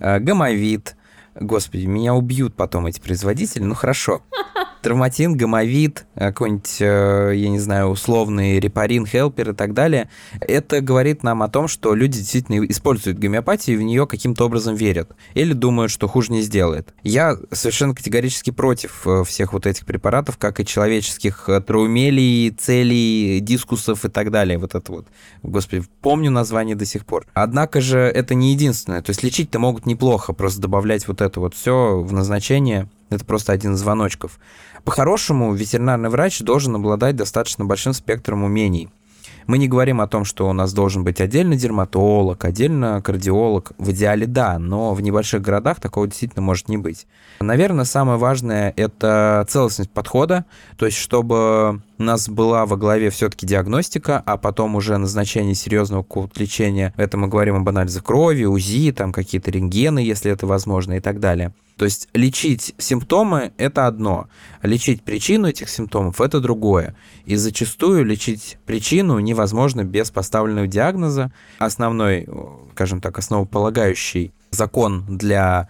[0.00, 0.96] э, гомовид,
[1.38, 3.62] Господи, меня убьют потом эти производители.
[3.62, 4.22] Ну хорошо.
[4.86, 10.08] Травматин, гомовид, какой-нибудь, э, я не знаю, условный репарин, хелпер и так далее.
[10.40, 14.76] Это говорит нам о том, что люди действительно используют гомеопатию и в нее каким-то образом
[14.76, 15.10] верят.
[15.34, 16.94] Или думают, что хуже не сделает.
[17.02, 23.40] Я совершенно категорически против э, всех вот этих препаратов, как и человеческих э, траумелий, целей,
[23.40, 24.56] дискусов и так далее.
[24.56, 25.08] Вот это вот.
[25.42, 27.26] Господи, помню название до сих пор.
[27.34, 29.02] Однако же это не единственное.
[29.02, 32.88] То есть лечить-то могут неплохо, просто добавлять вот это вот все в назначение.
[33.10, 34.38] Это просто один из звоночков.
[34.84, 38.88] По-хорошему, ветеринарный врач должен обладать достаточно большим спектром умений.
[39.46, 43.72] Мы не говорим о том, что у нас должен быть отдельно дерматолог, отдельно кардиолог.
[43.78, 47.06] В идеале да, но в небольших городах такого действительно может не быть.
[47.40, 53.46] Наверное, самое важное– это целостность подхода, то есть чтобы у нас была во главе все-таки
[53.46, 56.92] диагностика, а потом уже назначение серьезного какого-то лечения.
[56.96, 61.20] Это мы говорим об анализах крови, УЗИ, там какие-то рентгены, если это возможно, и так
[61.20, 61.52] далее.
[61.76, 64.28] То есть лечить симптомы– это одно,
[64.62, 66.94] лечить причину этих симптомов– это другое.
[67.26, 71.30] И зачастую лечить причину невозможно без поставленного диагноза.
[71.58, 72.26] Основной,
[72.72, 75.68] скажем так, основополагающий закон для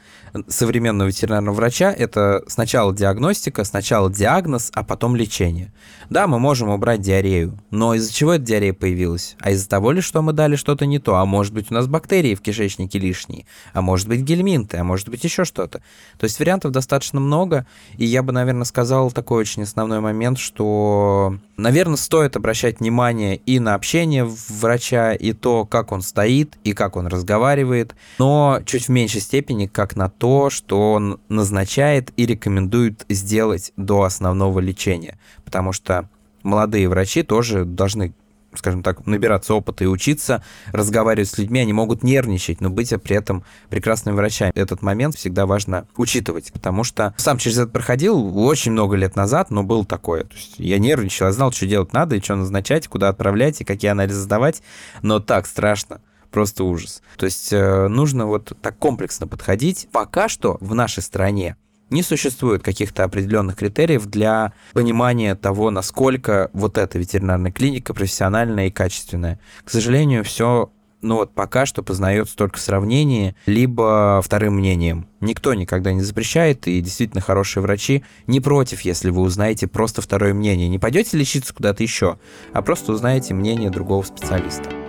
[0.49, 5.73] современного ветеринарного врача– это сначала диагностика, сначала диагноз, а потом лечение.
[6.11, 9.37] Да, мы можем убрать диарею, но из-за чего эта диарея появилась?
[9.41, 11.17] А из-за того ли, что мы дали что-то не то?
[11.17, 13.47] А может быть, у нас бактерии в кишечнике лишние?
[13.73, 14.77] А может быть, гельминты?
[14.77, 15.81] А может быть, еще что-то?
[16.19, 21.37] То есть вариантов достаточно много, и я бы, наверное, сказал такой очень основной момент, что,
[21.57, 26.97] наверное, стоит обращать внимание и на общение врача, и то, как он стоит, и как
[26.97, 33.05] он разговаривает, но чуть в меньшей степени, как на то, что он назначает и рекомендует
[33.09, 35.19] сделать до основного лечения.
[35.45, 36.09] Потому что
[36.43, 38.15] молодые врачи тоже должны
[38.55, 43.17] скажем так, набираться опыта и учиться, разговаривать с людьми, они могут нервничать, но быть при
[43.17, 44.53] этом прекрасными врачами.
[44.55, 49.51] Этот момент всегда важно учитывать, потому что сам через это проходил очень много лет назад,
[49.51, 50.25] но был такое.
[50.25, 53.65] То есть я нервничал, я знал, что делать надо, и что назначать, куда отправлять, и
[53.65, 54.63] какие анализы сдавать,
[55.03, 57.03] но так страшно просто ужас.
[57.17, 59.89] То есть э, нужно вот так комплексно подходить.
[59.93, 61.57] Пока что в нашей стране
[61.91, 68.71] не существует каких-то определенных критериев для понимания того, насколько вот эта ветеринарная клиника профессиональная и
[68.71, 69.39] качественная.
[69.65, 70.71] К сожалению, все
[71.03, 75.07] ну вот пока что познается только в сравнении, либо вторым мнением.
[75.21, 80.35] Никто никогда не запрещает, и действительно хорошие врачи не против, если вы узнаете просто второе
[80.35, 80.69] мнение.
[80.69, 82.19] Не пойдете лечиться куда-то еще,
[82.53, 84.86] а просто узнаете мнение другого специалиста.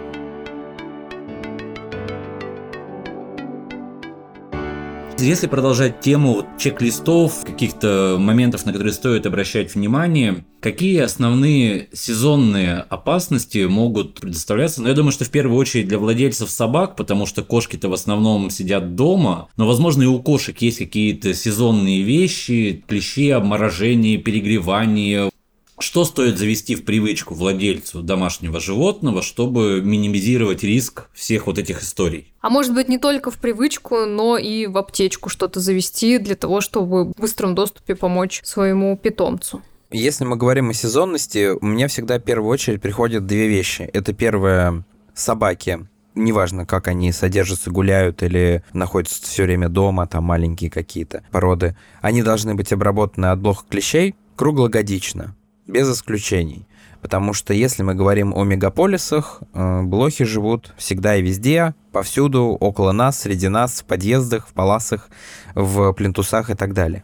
[5.20, 13.66] Если продолжать тему чек-листов, каких-то моментов, на которые стоит обращать внимание, какие основные сезонные опасности
[13.66, 14.82] могут предоставляться?
[14.82, 18.52] Ну, я думаю, что в первую очередь для владельцев собак, потому что кошки-то в основном
[18.52, 25.32] сидят дома, но, возможно, и у кошек есть какие-то сезонные вещи, клещи, обморожение, перегревание,
[25.80, 32.34] что стоит завести в привычку владельцу домашнего животного, чтобы минимизировать риск всех вот этих историй?
[32.42, 36.62] А может быть не только в привычку, но и в аптечку что-то завести для того,
[36.62, 39.62] чтобы в быстром доступе помочь своему питомцу?
[39.92, 43.84] Если мы говорим о сезонности, у меня всегда в первую очередь приходят две вещи.
[43.94, 45.88] Это первое– собаки
[46.18, 52.24] неважно, как они содержатся, гуляют или находятся все время дома, там маленькие какие-то породы, они
[52.24, 55.36] должны быть обработаны от блох клещей круглогодично,
[55.68, 56.66] без исключений.
[57.02, 62.92] Потому что если мы говорим о мегаполисах, э, блохи живут всегда и везде, повсюду, около
[62.92, 65.10] нас, среди нас, в подъездах, в паласах,
[65.54, 67.04] в плинтусах и так далее.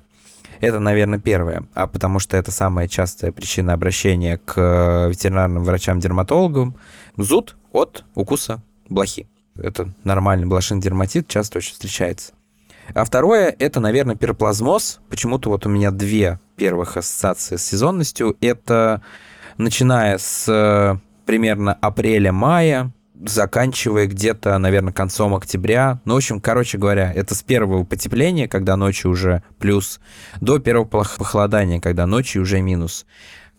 [0.60, 1.64] Это, наверное, первое.
[1.74, 6.76] А потому что это самая частая причина обращения к э, ветеринарным врачам-дерматологам.
[7.18, 9.28] Зуд от укуса блохи.
[9.56, 12.34] Это нормальный блошиный дерматит, часто очень встречается.
[12.94, 15.00] А второе, это, наверное, пироплазмоз.
[15.10, 18.38] Почему-то вот у меня две первых ассоциации с сезонностью.
[18.42, 19.02] Это
[19.58, 22.92] начиная с э, примерно апреля-мая,
[23.26, 26.00] заканчивая где-то, наверное, концом октября.
[26.06, 30.00] Ну, в общем, короче говоря, это с первого потепления, когда ночью уже плюс,
[30.42, 33.06] до первого похолодания, когда ночью уже минус.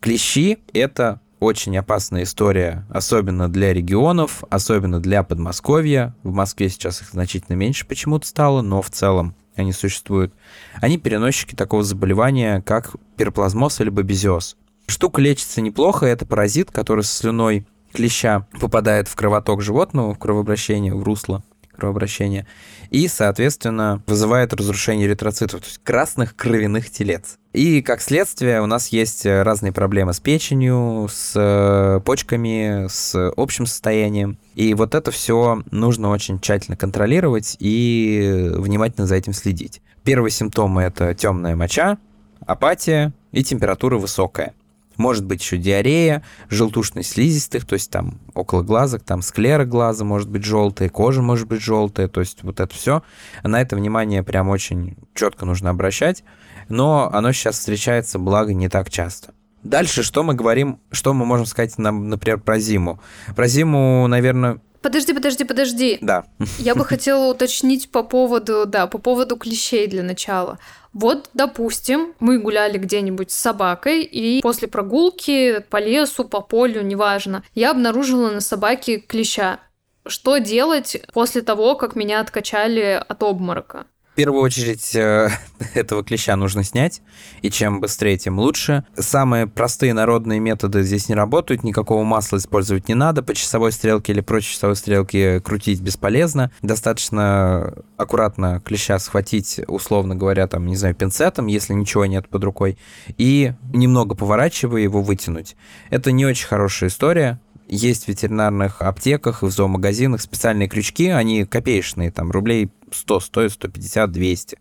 [0.01, 6.15] Клещи— это очень опасная история, особенно для регионов, особенно для Подмосковья.
[6.23, 10.35] В Москве сейчас их значительно меньше почему-то стало, но в целом они существуют.
[10.81, 14.57] Они переносчики такого заболевания, как пироплазмоз или бабезиоз.
[14.87, 20.95] Штука лечится неплохо, это паразит, который со слюной клеща попадает в кровоток животного, в кровообращение,
[20.95, 21.43] в русло
[21.75, 22.47] кровообращения,
[22.91, 27.39] и, соответственно, вызывает разрушение эритроцитов, то есть красных кровяных телец.
[27.53, 33.67] И, как следствие, у нас есть разные проблемы с печенью, с э, почками, с общим
[33.67, 34.39] состоянием.
[34.57, 39.83] И вот это все нужно очень тщательно контролировать и внимательно за этим следить.
[40.03, 41.99] Первые симптомы– это темная моча,
[42.45, 44.53] апатия и температура высокая.
[44.97, 50.29] Может быть еще диарея, желтушность слизистых, то есть там около глазок, там склера глаза может
[50.29, 53.03] быть желтая, кожа может быть желтая, то есть вот это все.
[53.43, 56.25] На это внимание прям очень четко нужно обращать,
[56.69, 59.35] но оно сейчас встречается, благо, не так часто.
[59.63, 63.01] Дальше что мы говорим, что мы можем сказать, например, про зиму?
[63.35, 65.99] Про зиму, наверное, Подожди, подожди, подожди.
[66.03, 66.27] Да.
[66.59, 70.59] Я бы хотела уточнить по поводу, да, по поводу клещей для начала.
[70.93, 77.43] Вот, допустим, мы гуляли где-нибудь с собакой, и после прогулки по лесу, по полю, неважно,
[77.55, 79.59] я обнаружила на собаке клеща.
[80.07, 83.87] Что делать после того, как меня откачали от обморока?
[84.15, 85.29] В первую очередь э,
[85.75, 87.03] этого клеща нужно снять,
[87.43, 88.85] и чем быстрее, тем лучше.
[88.97, 94.13] Самые простые народные методы здесь не работают, никакого масла использовать не надо, по часовой стрелке
[94.13, 96.53] или прочей часовой стрелке крутить бесполезно.
[96.63, 102.79] Достаточно аккуратно клеща схватить, условно говоря, там, не знаю, пинцетом, если ничего нет под рукой,
[103.19, 105.57] и немного поворачивая его вытянуть.
[105.91, 111.45] Это не очень хорошая история, есть в ветеринарных аптеках и в зоомагазинах специальные крючки, они
[111.45, 114.59] копеечные, там рублей 100 стоят, 150, 200,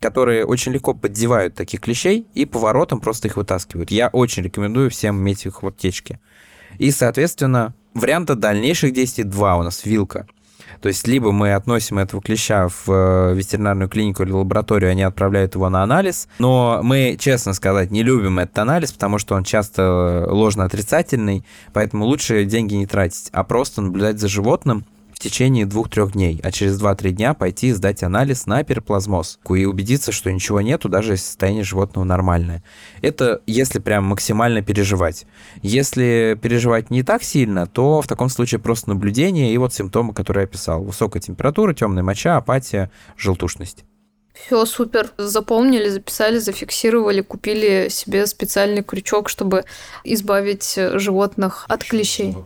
[0.00, 3.90] которые очень легко поддевают таких клещей и поворотом просто их вытаскивают.
[3.90, 6.20] Я очень рекомендую всем иметь их в аптечке.
[6.78, 10.26] И, соответственно, варианта дальнейших действий два у нас вилка.
[10.80, 15.54] То есть либо мы относим этого клеща в э, ветеринарную клинику или лабораторию, они отправляют
[15.54, 20.26] его на анализ, но мы, честно сказать, не любим этот анализ, потому что он часто
[20.28, 24.84] ложно отрицательный, поэтому лучше деньги не тратить, а просто наблюдать за животным,
[25.16, 29.64] в течение двух-трех дней, а через 2-3 дня пойти и сдать анализ на пироплазмоз и
[29.64, 32.62] убедиться, что ничего нету, даже если состояние животного нормальное.
[33.00, 35.24] Это если прям максимально переживать.
[35.62, 40.42] Если переживать не так сильно, то в таком случае просто наблюдение и вот симптомы, которые
[40.42, 40.84] я описал.
[40.84, 43.84] Высокая температура, темная моча, апатия, желтушность.
[44.34, 45.08] Все, супер.
[45.16, 49.64] Запомнили, записали, зафиксировали, купили себе специальный крючок, чтобы
[50.04, 52.36] избавить животных от клещей.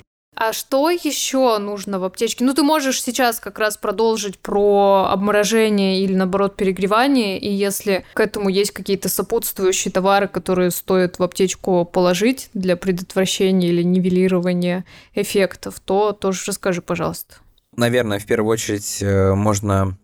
[0.42, 2.46] А что еще нужно в аптечке?
[2.46, 8.20] Ну, ты можешь сейчас как раз продолжить про обморожение или, наоборот, перегревание, и если к
[8.20, 15.78] этому есть какие-то сопутствующие товары, которые стоит в аптечку положить для предотвращения или нивелирования эффектов,
[15.78, 17.34] то тоже расскажи, пожалуйста.
[17.76, 19.98] Наверное, в первую очередь э, можно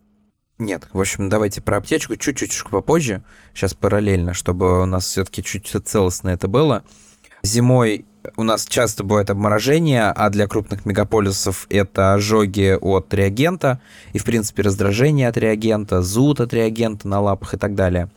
[0.58, 3.22] нет, в общем, давайте про аптечку чуть-чуть попозже,
[3.54, 6.84] сейчас параллельно, чтобы у нас все-таки чуть целостно это было.
[7.42, 8.04] Зимой
[8.36, 13.80] у нас часто бывает обморожение, а для крупных мегаполисов это ожоги от реагента
[14.12, 18.08] и, в принципе, раздражение от реагента, зуд от реагента на лапах и так далее.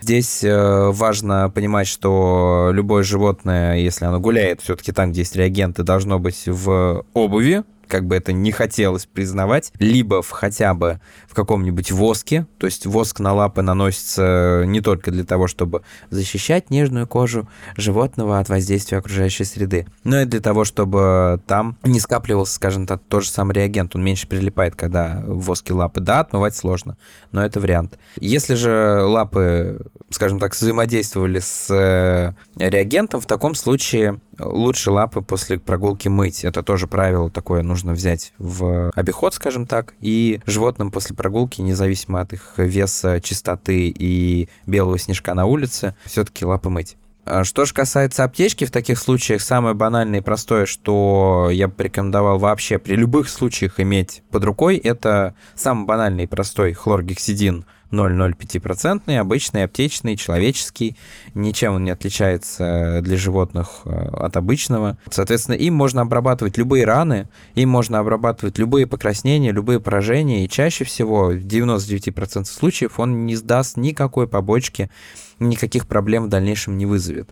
[0.00, 5.82] Здесь э, важно понимать, что любое животное, если оно гуляет все-таки там, где есть реагенты,
[5.82, 11.34] должно быть в обуви, как бы это не хотелось признавать, либо в хотя бы в
[11.34, 17.06] каком-нибудь воске, то есть воск на лапы наносится не только для того, чтобы защищать нежную
[17.06, 22.86] кожу животного от воздействия окружающей среды, но и для того, чтобы там не скапливался, скажем
[22.86, 26.00] так, тот же самый реагент, он меньше прилипает, когда в воске лапы.
[26.00, 26.96] Да, отмывать сложно,
[27.32, 27.98] но это вариант.
[28.20, 29.80] Если же лапы,
[30.10, 36.44] скажем так, взаимодействовали с э, реагентом, в таком случае лучше лапы после прогулки мыть.
[36.44, 39.94] Это тоже правило такое нужно взять в обиход, скажем так.
[40.00, 46.44] И животным после прогулки, независимо от их веса, чистоты и белого снежка на улице, все-таки
[46.44, 46.96] лапы мыть.
[47.26, 51.74] А что же касается аптечки, в таких случаях самое банальное и простое, что я бы
[51.74, 59.16] порекомендовал вообще при любых случаях иметь под рукой, это самый банальный и простой хлоргексидин 0,05%,
[59.16, 60.96] обычный, аптечный, человеческий.
[61.34, 64.98] Ничем он не отличается для животных э, от обычного.
[65.10, 70.84] Соответственно, им можно обрабатывать любые раны, им можно обрабатывать любые покраснения, любые поражения, и чаще
[70.84, 74.90] всего, в 99% случаев, он не сдаст никакой побочки,
[75.38, 77.30] никаких проблем в дальнейшем не вызовет.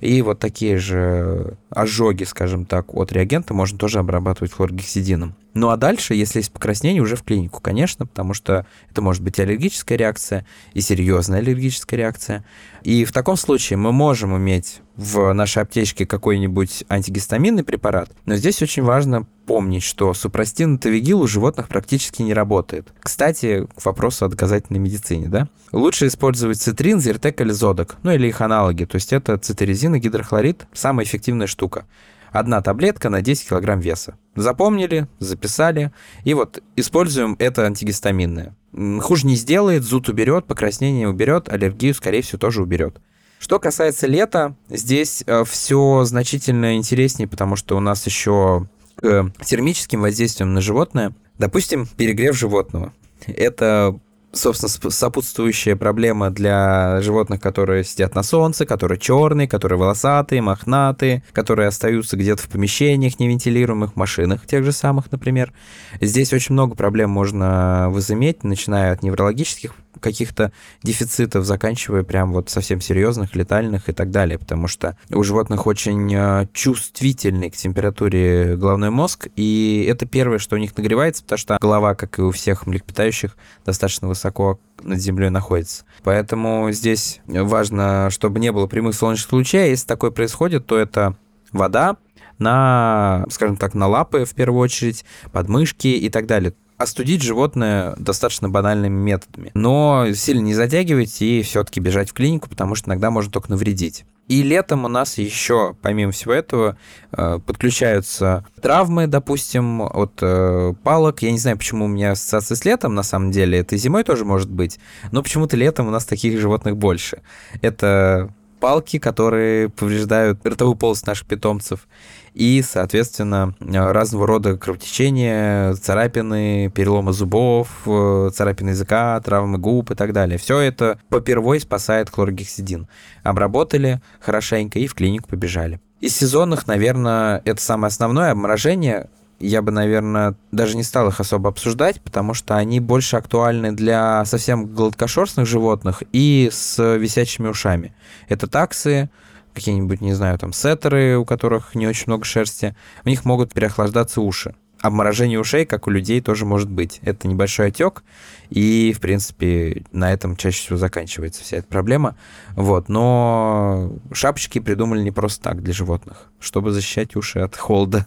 [0.00, 5.34] И вот такие же ожоги, скажем так, от реагента можно тоже обрабатывать хлоргексидином.
[5.54, 9.38] Ну а дальше, если есть покраснение, уже в клинику, конечно, потому что это может быть
[9.38, 12.44] аллергическая реакция, и серьезная аллергическая реакция.
[12.82, 18.62] И в таком случае мы можем иметь в нашей аптечке какой-нибудь антигистаминный препарат, но здесь
[18.62, 22.92] очень важно помнить, что супрастин и тавигил у животных практически не работает.
[23.00, 25.48] Кстати, к вопросу о доказательной медицине, да?
[25.72, 29.98] Лучше использовать цитрин, зиртек или зодок, ну или их аналоги, то есть это цитеризин и
[29.98, 31.86] гидрохлорид, самая эффективная штука.
[32.30, 34.16] Одна таблетка на 10 кг веса.
[34.34, 35.92] Запомнили, записали,
[36.24, 38.56] и вот используем это антигистаминное.
[39.02, 43.02] Хуже не сделает, зуд уберет, покраснение уберет, аллергию, скорее всего, тоже уберет.
[43.42, 49.24] Что касается лета, здесь э, все значительно интереснее, потому что у нас еще к э,
[49.44, 52.92] термическим воздействием на животное, допустим, перегрев животного.
[53.26, 53.98] Это
[54.32, 61.66] собственно, сопутствующая проблема для животных, которые сидят на солнце, которые черные, которые волосатые, мохнатые, которые
[61.66, 65.52] остаются где-то в помещениях невентилируемых, машинах тех же самых, например.
[66.00, 72.80] Здесь очень много проблем можно возыметь, начиная от неврологических каких-то дефицитов, заканчивая прям вот совсем
[72.80, 78.90] серьезных, летальных и так далее, потому что у животных очень э, чувствительный к температуре головной
[78.90, 82.66] мозг, и это первое, что у них нагревается, потому что голова, как и у всех
[82.66, 85.84] млекопитающих, достаточно высоко над землей находится.
[86.02, 91.16] Поэтому здесь важно, чтобы не было прямых солнечных лучей, а если такое происходит, то это
[91.52, 91.96] вода,
[92.38, 98.48] на, скажем так, на лапы в первую очередь, подмышки и так далее остудить животное достаточно
[98.48, 99.50] банальными методами.
[99.54, 104.04] Но сильно не затягивать и все-таки бежать в клинику, потому что иногда можно только навредить.
[104.28, 106.76] И летом у нас еще, помимо всего этого,
[107.10, 111.22] э, подключаются травмы, допустим, от э, палок.
[111.22, 113.58] Я не знаю, почему у меня ассоциация с летом, на самом деле.
[113.58, 114.78] Это зимой тоже может быть.
[115.10, 117.20] Но почему-то летом у нас таких животных больше.
[117.62, 121.88] Это палки, которые повреждают ротовую полость наших питомцев
[122.34, 130.12] и, соответственно, разного рода кровотечения, царапины, переломы зубов, э, царапины языка, травмы губ и так
[130.12, 130.38] далее.
[130.38, 132.88] Все это попервой спасает хлоргексидин.
[133.22, 135.80] Обработали хорошенько и в клинику побежали.
[136.00, 139.08] Из сезонных, наверное, это самое основное обморожение.
[139.38, 144.24] Я бы, наверное, даже не стал их особо обсуждать, потому что они больше актуальны для
[144.24, 147.94] совсем гладкошерстных животных и с висячими ушами.
[148.28, 149.10] Это таксы,
[149.54, 152.74] какие-нибудь, не знаю, там, сеттеры, у которых не очень много шерсти,
[153.04, 154.54] у них могут переохлаждаться уши.
[154.80, 156.98] Обморожение ушей, как у людей, тоже может быть.
[157.02, 158.02] Это небольшой отек,
[158.50, 162.16] и, в принципе, на этом чаще всего заканчивается вся эта проблема.
[162.56, 162.88] Вот.
[162.88, 168.06] Но шапочки придумали не просто так для животных, чтобы защищать уши от холода.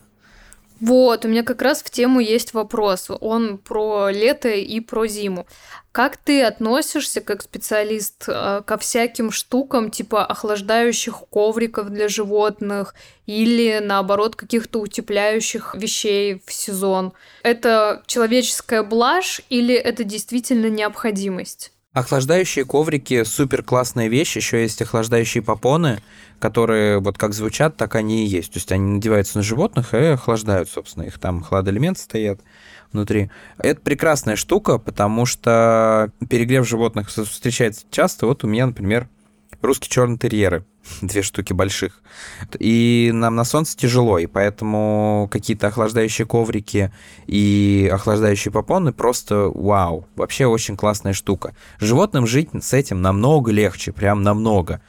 [0.85, 3.07] Вот, у меня как раз в тему есть вопрос.
[3.19, 5.47] Он про лето и про зиму.
[5.91, 12.93] Как ты относишься, как специалист, э, ко всяким штукам типа охлаждающих ковриков для животных
[13.25, 17.13] или, наоборот, каких-то утепляющих вещей в сезон?
[17.41, 21.71] Это человеческая блажь или это действительно необходимость?
[21.93, 24.35] Охлаждающие коврики супер классная вещь.
[24.35, 26.03] Еще есть охлаждающие попоны,
[26.39, 28.53] которые вот как звучат, так они и есть.
[28.53, 32.41] То есть они надеваются на животных и охлаждают, собственно, их там хладоэлементы стоят
[32.91, 33.29] внутри.
[33.57, 38.25] Это прекрасная штука, потому что перегрев животных встречается часто.
[38.25, 39.07] Вот у меня, например,
[39.61, 40.65] русские черные терьеры,
[41.01, 42.01] две штуки больших.
[42.59, 46.91] И нам на солнце тяжело, и поэтому какие-то охлаждающие коврики
[47.27, 50.07] и охлаждающие попоны просто вау.
[50.15, 51.55] Вообще очень классная штука.
[51.79, 54.81] Животным жить с этим намного легче, прям намного.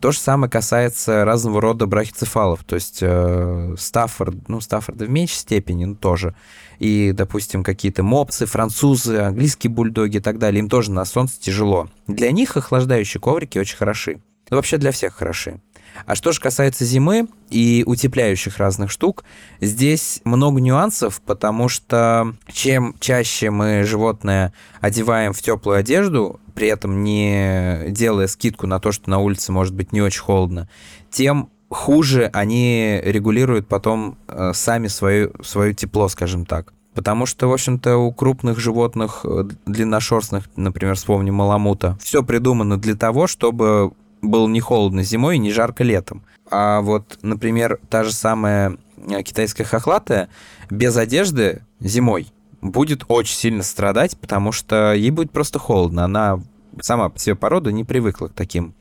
[0.00, 5.36] То же самое касается разного рода брахицефалов, то есть э, Стаффорд, ну, Стаффорда в меньшей
[5.36, 6.34] степени, но тоже.
[6.78, 11.88] И, допустим, какие-то мопсы, французы, английские бульдоги и так далее, им тоже на солнце тяжело.
[12.06, 14.20] Для них охлаждающие коврики очень хороши.
[14.50, 15.60] Ну, вообще для всех хороши.
[16.04, 19.24] А что же касается зимы и утепляющих разных штук,
[19.60, 27.02] здесь много нюансов, потому что чем чаще мы животное одеваем в теплую одежду, при этом
[27.02, 30.68] не делая скидку на то, что на улице может быть не очень холодно,
[31.10, 36.72] тем хуже они регулируют потом э, сами свое, свое тепло, скажем так.
[36.94, 42.94] Потому что, в общем-то, у крупных животных, э, длинношерстных, например, вспомним маламута, все придумано для
[42.94, 43.92] того, чтобы
[44.26, 46.22] было не холодно зимой и не жарко летом.
[46.50, 48.76] А вот, например, та же самая
[49.08, 50.28] э, китайская хохлатая
[50.70, 52.28] без одежды зимой
[52.60, 56.04] будет очень сильно страдать, потому что ей будет просто холодно.
[56.04, 56.40] Она
[56.80, 58.74] сама по себе порода не привыкла к таким,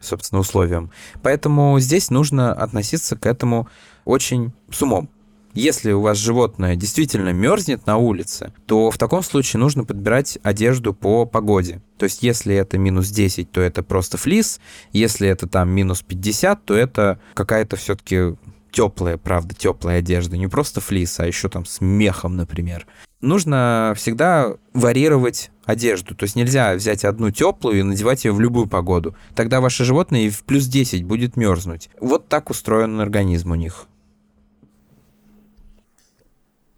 [0.00, 0.90] собственно, условиям.
[1.22, 3.68] Поэтому здесь нужно относиться к этому
[4.04, 5.08] очень с умом.
[5.54, 10.94] Если у вас животное действительно мерзнет на улице, то в таком случае нужно подбирать одежду
[10.94, 11.82] по погоде.
[11.96, 14.60] То есть если это минус 10, то это просто флис,
[14.92, 18.36] если это там минус 50, то это какая-то все-таки
[18.70, 22.86] теплая, правда, теплая одежда, не просто флис, а еще там с мехом, например.
[23.20, 26.14] Нужно всегда варьировать одежду.
[26.14, 29.16] То есть нельзя взять одну теплую и надевать ее в любую погоду.
[29.34, 31.90] Тогда ваше животное и в плюс 10 будет мерзнуть.
[32.00, 33.88] Вот так устроен организм у них.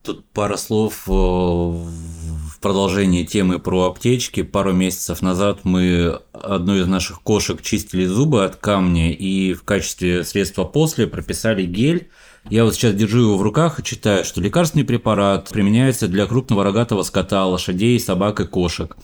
[0.03, 4.43] Тут пара слов э, в продолжении темы про аптечки.
[4.43, 10.25] Пару месяцев назад мы одну из наших кошек чистили зубы от камня и в качестве
[10.25, 12.09] средства после прописали гель.
[12.49, 16.65] Я вот сейчас держу его в руках и читаю, что лекарственный препарат применяется для крупного
[16.65, 18.97] рогатого скота, лошадей, собак и кошек.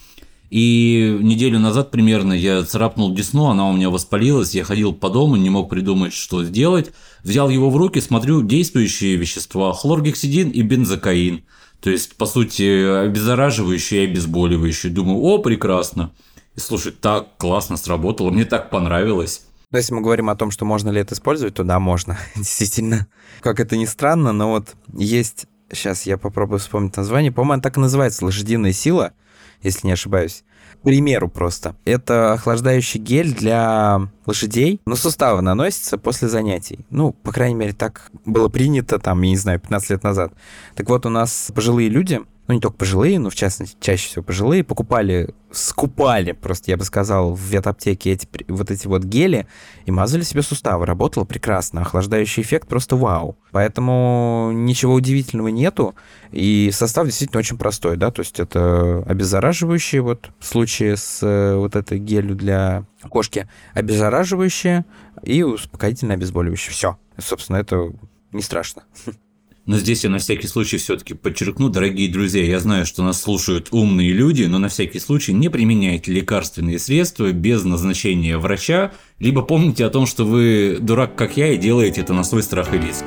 [0.51, 5.37] И неделю назад примерно я царапнул десну, она у меня воспалилась, я ходил по дому,
[5.37, 6.93] не мог придумать, что сделать.
[7.25, 11.45] Взял его в руки, смотрю, действующие вещества, хлоргексидин и бензокаин.
[11.81, 14.93] То есть, по сути, обеззараживающие и обезболивающие.
[14.93, 16.13] Думаю, о, прекрасно.
[16.55, 19.43] И слушай, так классно сработало, мне так понравилось.
[19.73, 23.09] Но если мы говорим о том, что можно ли это использовать, то да, можно, действительно.
[23.41, 25.47] Как это ни странно, но вот есть...
[25.73, 27.33] Сейчас я попробую вспомнить название.
[27.33, 29.15] По-моему, так и называется «Лошадиная сила»
[29.63, 30.45] если не ошибаюсь.
[30.81, 31.77] К примеру просто.
[31.85, 36.81] Это охлаждающий гель для лошадей, но суставы наносится после занятий.
[36.91, 40.33] Ну, по крайней мере, так было принято там, я не знаю, 15 лет назад.
[40.75, 44.23] Так вот, у нас пожилые люди, ну не только пожилые, но в частности чаще всего
[44.23, 49.47] пожилые, покупали, скупали, просто я бы сказал, в ветаптеке эти, вот эти вот гели
[49.85, 50.87] и мазали себе суставы.
[50.87, 53.37] Работало прекрасно, охлаждающий эффект просто вау.
[53.51, 55.95] Поэтому ничего удивительного нету,
[56.31, 61.57] и состав действительно очень простой, да, то есть это обеззараживающие, вот в случае с э,
[61.57, 64.85] вот этой гелью для кошки, обеззараживающие
[65.23, 66.73] и успокоительно обезболивающие.
[66.73, 66.99] Все.
[67.19, 67.93] Собственно, это
[68.33, 68.85] не страшно.
[69.67, 73.69] Но здесь я на всякий случай все-таки подчеркну, дорогие друзья, я знаю, что нас слушают
[73.73, 79.85] умные люди, но на всякий случай не применяйте лекарственные средства без назначения врача, либо помните
[79.85, 83.07] о том, что вы дурак, как я, и делаете это на свой страх и риск.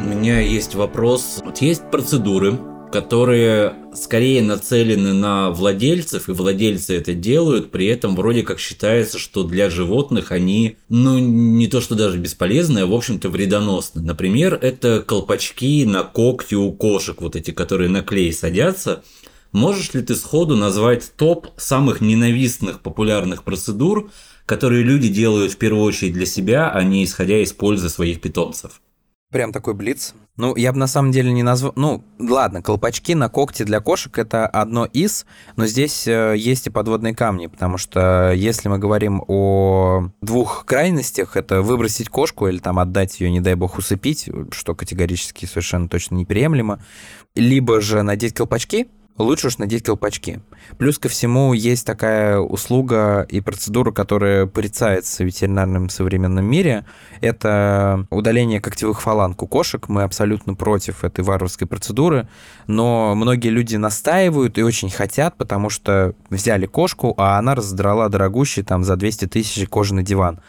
[0.00, 1.40] У меня есть вопрос.
[1.44, 2.58] Вот есть процедуры,
[2.92, 9.42] которые скорее нацелены на владельцев, и владельцы это делают, при этом вроде как считается, что
[9.42, 14.02] для животных они, ну, не то что даже бесполезны, а в общем-то вредоносны.
[14.02, 19.02] Например, это колпачки на когти у кошек, вот эти, которые на клей садятся.
[19.52, 24.10] Можешь ли ты сходу назвать топ самых ненавистных популярных процедур,
[24.44, 28.80] которые люди делают в первую очередь для себя, а не исходя из пользы своих питомцев?
[29.30, 30.14] Прям такой блиц.
[30.36, 31.72] Ну, я бы на самом деле не назвал...
[31.76, 35.24] Ну, ладно, колпачки на когти для кошек— это одно из,
[35.56, 41.36] но здесь э, есть и подводные камни, потому что если мы говорим о двух крайностях,
[41.36, 46.16] это выбросить кошку или там отдать ее, не дай бог, усыпить, что категорически совершенно точно
[46.16, 46.80] неприемлемо,
[47.34, 50.40] либо же надеть колпачки, лучше уж надеть колпачки.
[50.78, 56.84] Плюс ко всему есть такая услуга и процедура, которая порицается в ветеринарном современном мире.
[57.20, 59.88] Это удаление когтевых фаланг у кошек.
[59.88, 62.28] Мы абсолютно против этой варварской процедуры,
[62.66, 68.62] но многие люди настаивают и очень хотят, потому что взяли кошку, а она раздрала дорогущий
[68.62, 70.40] там за 200 тысяч кожаный диван.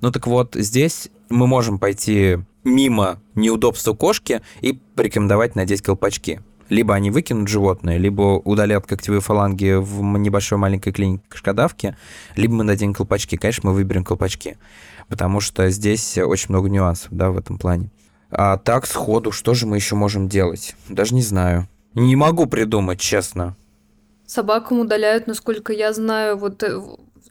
[0.00, 6.40] Ну так вот, здесь мы можем пойти мимо неудобства кошки и порекомендовать надеть колпачки.
[6.68, 11.96] Либо они выкинут животное, либо удалят когтевые фаланги в небольшой маленькой клинике кашкадавки,
[12.36, 13.36] либо мы наденем колпачки.
[13.36, 14.56] Конечно, мы выберем колпачки,
[15.08, 17.90] потому что здесь очень много нюансов да, в этом плане.
[18.30, 20.74] А так, сходу, что же мы еще можем делать?
[20.88, 21.68] Даже не знаю.
[21.94, 23.56] Не могу придумать, честно.
[24.26, 26.80] Собакам удаляют, насколько я знаю, вот э,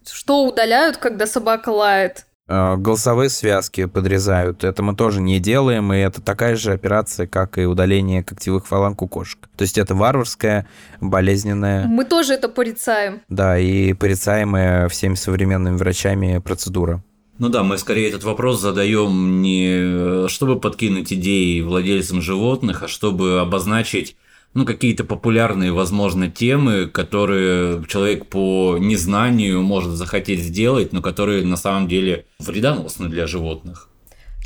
[0.09, 2.25] что удаляют, когда собака лает?
[2.47, 4.63] Э, голосовые связки подрезают.
[4.63, 9.01] Это мы тоже не делаем, и это такая же операция, как и удаление когтевых фаланг
[9.01, 9.39] у кошек.
[9.55, 10.67] То есть это варварская,
[10.99, 11.87] болезненная...
[11.87, 13.21] Мы тоже это порицаем.
[13.29, 17.01] Да, и порицаемая всеми современными врачами процедура.
[17.39, 23.39] Ну да, мы скорее этот вопрос задаем не чтобы подкинуть идеи владельцам животных, а чтобы
[23.39, 24.15] обозначить
[24.53, 31.57] ну, какие-то популярные, возможно, темы, которые человек по незнанию может захотеть сделать, но которые на
[31.57, 33.89] самом деле вредоносны для животных.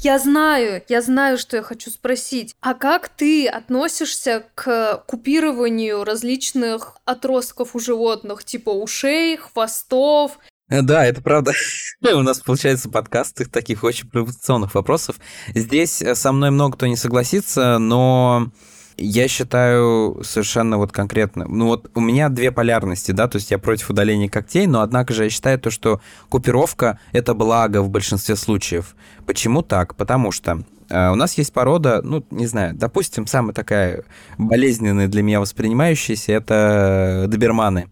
[0.01, 2.53] Я знаю, я знаю, что я хочу спросить.
[2.61, 10.37] А как ты относишься к купированию различных отростков у животных, типа ушей, хвостов?
[10.69, 11.53] Э, да, это правда.
[12.01, 15.15] У нас получается подкаст таких очень провокационных вопросов.
[15.55, 18.51] Здесь э, со мной много кто не согласится, но
[18.97, 23.59] я считаю совершенно вот конкретно, ну вот у меня две полярности, да, то есть я
[23.59, 28.35] против удаления когтей, но однако же я считаю то, что купировка— это благо в большинстве
[28.35, 28.95] случаев.
[29.25, 29.95] Почему так?
[29.95, 34.03] Потому что э, у нас есть порода, ну, не знаю, допустим, самая такая
[34.37, 37.91] болезненная для меня воспринимающаяся— это доберманы.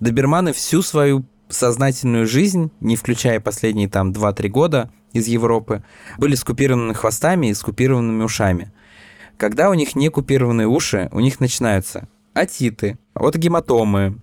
[0.00, 5.84] Доберманы всю свою сознательную жизнь, не включая последние там 2-3 года из Европы,
[6.18, 8.72] были скупированы хвостами и скупированными ушами.
[9.36, 14.18] Когда у них не купированные уши, у них начинаются отиты, отогематомы,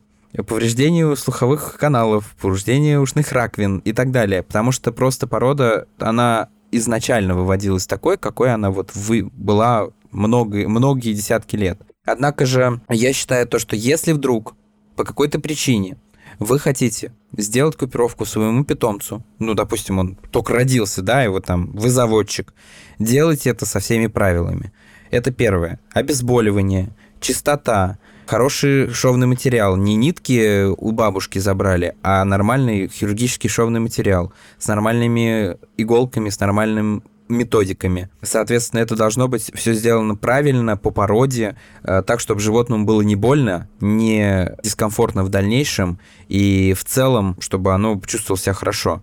[0.47, 4.43] повреждение слуховых каналов, повреждение ушных раковин и так далее.
[4.43, 11.13] Потому что просто порода, она изначально выводилась такой, какой она вот вы, была много, многие
[11.13, 11.81] десятки лет.
[12.05, 14.55] Однако же я считаю то, что если вдруг
[14.95, 15.97] по какой-то причине
[16.39, 21.89] вы хотите сделать купировку своему питомцу, ну, допустим, он только родился, да, его там, вы
[21.89, 22.53] заводчик,
[22.97, 24.71] делайте это со всеми правилами.
[25.11, 25.79] Это первое.
[25.93, 26.89] Обезболивание,
[27.19, 29.75] чистота, хороший шовный материал.
[29.75, 37.03] Не нитки у бабушки забрали, а нормальный хирургический шовный материал с нормальными иголками, с нормальным
[37.27, 38.09] методиками.
[38.21, 43.15] Соответственно, это должно быть все сделано правильно, по породе, э, так, чтобы животному было не
[43.15, 49.01] больно, не дискомфортно в дальнейшем, и в целом, чтобы оно чувствовало себя хорошо.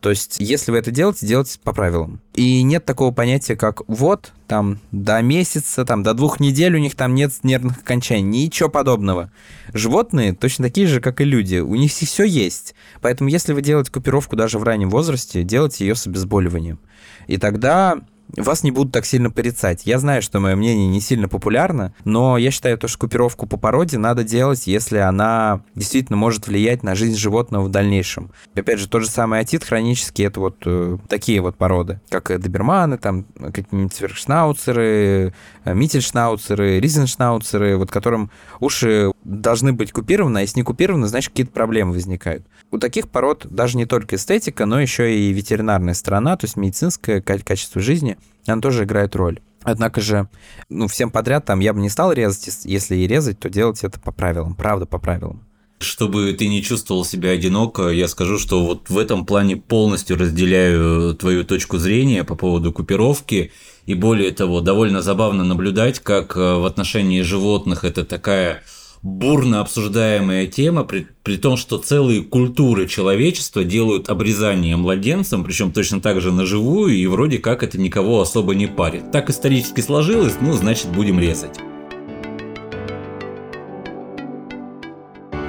[0.00, 2.20] То есть, если вы это делаете, делайте по правилам.
[2.34, 6.94] И нет такого понятия, как вот, там, до месяца, там, до двух недель у них
[6.94, 8.44] там нет нервных окончаний.
[8.44, 9.30] Ничего подобного.
[9.74, 11.58] Животные точно такие же, как и люди.
[11.58, 12.74] У них все есть.
[13.02, 16.78] Поэтому, если вы делаете купировку даже в раннем возрасте, делайте ее с обезболиванием.
[17.26, 18.00] И тогда
[18.36, 19.82] вас не будут так сильно порицать.
[19.84, 23.98] Я знаю, что мое мнение не сильно популярно, но я считаю, что купировку по породе
[23.98, 28.30] надо делать, если она действительно может влиять на жизнь животного в дальнейшем.
[28.54, 32.98] Опять же, тот же самый отит хронический, это вот э, такие вот породы, как доберманы,
[32.98, 35.32] там какие-нибудь сверхшнауцеры,
[35.64, 41.52] э, мительшнауцеры, ризеншнауцеры, вот которым уши должны быть купированы, а если не купированы, значит какие-то
[41.52, 42.44] проблемы возникают.
[42.70, 47.20] У таких пород даже не только эстетика, но еще и ветеринарная сторона, то есть медицинское
[47.20, 48.16] качество жизни,
[48.46, 49.40] она тоже играет роль.
[49.62, 50.28] Однако же,
[50.68, 54.00] ну, всем подряд там я бы не стал резать, если и резать, то делать это
[54.00, 55.44] по правилам, правда по правилам.
[55.80, 61.14] Чтобы ты не чувствовал себя одиноко, я скажу, что вот в этом плане полностью разделяю
[61.14, 63.52] твою точку зрения по поводу купировки.
[63.86, 68.62] И более того, довольно забавно наблюдать, как э, в отношении животных это такая
[69.02, 76.00] бурно обсуждаемая тема, при, при том, что целые культуры человечества делают обрезание младенцам, причем точно
[76.00, 79.10] так же наживую, и вроде как это никого особо не парит.
[79.10, 81.58] Так исторически сложилось, ну, значит, будем резать.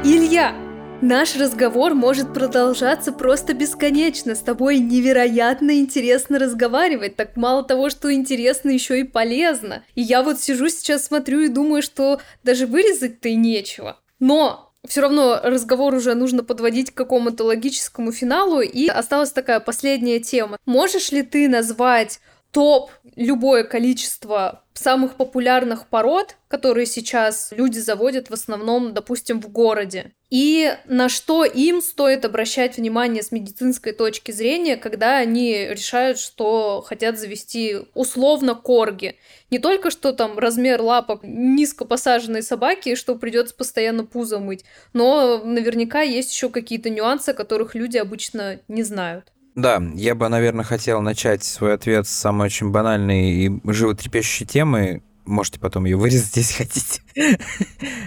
[0.04, 0.56] Илья,
[1.02, 4.36] Наш разговор может продолжаться просто бесконечно.
[4.36, 7.16] С тобой невероятно интересно разговаривать.
[7.16, 9.84] Так мало того, что интересно, еще и полезно.
[9.95, 13.99] И я вот сижу сейчас, смотрю и думаю, что даже вырезать-то и нечего.
[14.20, 20.20] Но все равно разговор уже нужно подводить к какому-то логическому финалу, и осталась такая последняя
[20.20, 20.60] тема.
[20.68, 22.20] Можешь ли ты назвать
[22.52, 30.12] топ любое количество самых популярных пород, которые сейчас люди заводят в основном, допустим, в городе.
[30.30, 36.82] И на что им стоит обращать внимание с медицинской точки зрения, когда они решают, что
[36.88, 39.18] хотят завести условно корги.
[39.50, 44.64] Не только что там размер лапок низко посаженной собаки, что придется постоянно пузо мыть,
[44.94, 49.32] но наверняка есть еще какие-то нюансы, которых люди обычно не знают.
[49.56, 55.02] Да, я бы, наверное, хотел начать свой ответ с самой очень банальной и животрепещущей темы.
[55.26, 57.02] Можете потом ее вырезать, если хотите.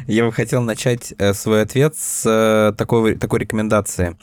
[0.07, 4.17] Я бы хотел начать э, свой ответ с э, такой, такой рекомендации.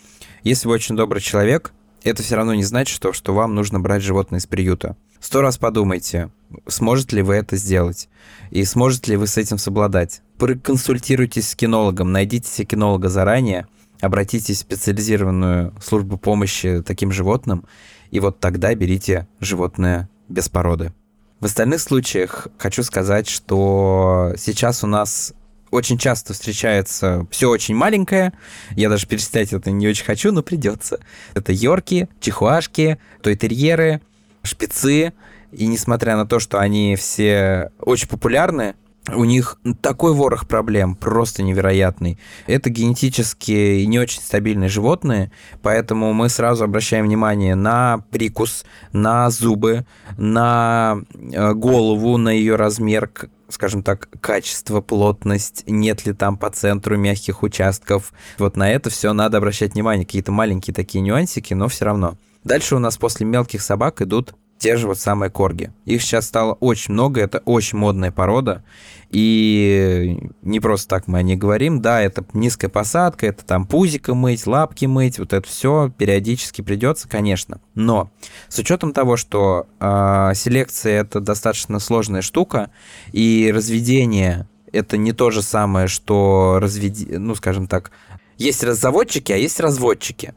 [0.44, 4.02] Если вы очень добрый человек, это все равно не значит, что, что вам нужно брать
[4.02, 4.98] животное из приюта.
[5.20, 6.32] Сто раз подумайте,
[6.68, 8.10] сможете ли вы это сделать,
[8.50, 10.24] и сможете ли вы с этим совладать.
[10.40, 13.68] Проконсультируйтесь с кинологом, найдите себе кинолога заранее,
[14.02, 17.66] обратитесь в специализированную службу помощи таким животным,
[18.10, 20.94] и вот тогда берите животное без породы.
[21.40, 25.34] В остальных случаях хочу сказать, что сейчас у нас
[25.72, 28.34] очень часто встречается все очень маленькое.
[28.76, 31.00] Я даже перечислять это не очень хочу, но придется.
[31.34, 34.02] Это йорки, чихуашки, тойтерьеры,
[34.44, 35.14] шпицы.
[35.52, 38.76] И несмотря на то, что они все очень популярны,
[39.10, 42.20] у них такой ворох проблем, просто невероятный.
[42.46, 45.32] Это генетически не очень стабильные животные,
[45.62, 49.86] поэтому мы сразу обращаем внимание на прикус, на зубы,
[50.18, 53.10] на э, голову, на ее размер,
[53.50, 58.14] скажем так, качество, плотность, нет ли там по центру мягких участков.
[58.38, 60.06] Вот на это все надо обращать внимание.
[60.06, 62.18] Какие-то маленькие такие нюансики, но все равно.
[62.44, 65.72] Дальше у нас после мелких собак идут те же вот самые корги.
[65.86, 68.64] Их сейчас стало очень много, это очень модная порода,
[69.10, 74.14] и не просто так мы о ней говорим, да, это низкая посадка, это там пузико
[74.14, 77.60] мыть, лапки мыть, вот это все периодически придется, конечно.
[77.74, 78.12] Но
[78.50, 82.70] с учетом того, что э, селекция это достаточно сложная штука,
[83.12, 87.92] и разведение это не то же самое, что разведи, ну, скажем так,
[88.42, 90.34] есть заводчики, а есть разводчики.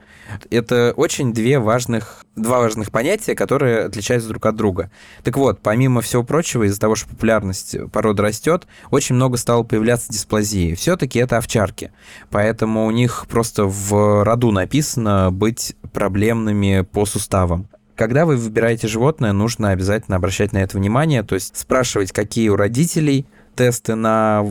[0.50, 4.90] Это очень две важных, два важных понятия, которые отличаются друг от друга.
[5.22, 10.12] Так вот, помимо всего прочего, из-за того, что популярность породы растет, очень много стало появляться
[10.12, 10.74] дисплазии.
[10.74, 11.92] Все-таки это овчарки.
[12.30, 17.68] Поэтому у них просто в роду написано быть проблемными по суставам.
[17.96, 22.56] Когда вы выбираете животное, нужно обязательно обращать на это внимание, то есть спрашивать, какие у
[22.56, 23.24] родителей
[23.54, 24.44] тесты на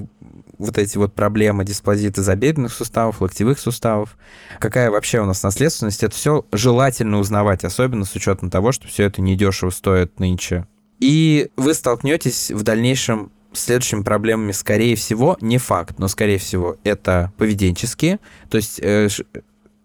[0.58, 4.18] вот эти вот проблемы дисплазии тазобедренных суставов, локтевых суставов,
[4.60, 9.04] какая вообще у нас наследственность, это все желательно узнавать, особенно с учетом того, что все
[9.04, 10.68] это недешево стоит нынче.
[11.00, 17.32] И вы столкнетесь в дальнейшем следующими проблемами, скорее всего, не факт, но скорее всего, это
[17.38, 19.10] поведенческие, то есть э,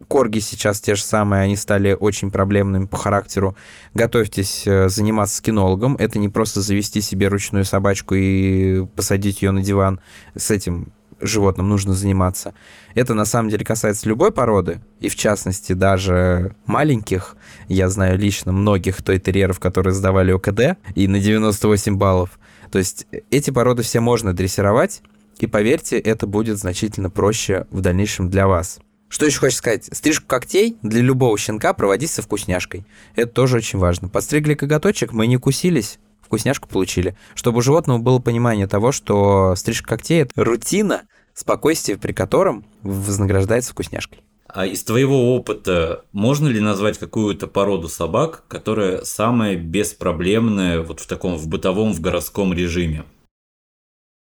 [0.07, 3.57] корги сейчас те же самые, они стали очень проблемными по характеру.
[3.94, 5.96] Готовьтесь э, заниматься кинологом.
[5.96, 10.01] Это не просто завести себе ручную собачку и посадить ее на диван.
[10.36, 12.55] С этим животным нужно заниматься.
[12.94, 17.36] Это на самом деле касается любой породы, и в частности даже маленьких.
[17.68, 22.38] Я знаю лично многих той-терьеров, которые сдавали ОКД, и на 98 баллов.
[22.70, 25.03] То есть эти породы все можно дрессировать,
[25.38, 28.80] и поверьте, это будет значительно проще в дальнейшем для вас.
[29.09, 29.88] Что еще хочешь сказать?
[29.92, 32.84] Стрижку когтей для любого щенка проводить со вкусняшкой.
[33.16, 34.09] Это тоже очень важно.
[34.09, 37.16] Подстригли коготочек, мы не кусились, вкусняшку получили.
[37.34, 41.02] Чтобы у животного было понимание того, что стрижка когтей– это рутина,
[41.32, 44.20] спокойствие, при котором вознаграждается вкусняшкой.
[44.46, 51.06] А из твоего опыта можно ли назвать какую-то породу собак, которая самая беспроблемная вот в
[51.06, 53.04] таком в бытовом, в городском режиме?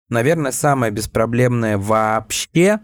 [0.10, 2.80] Наверное, самая беспроблемная вообще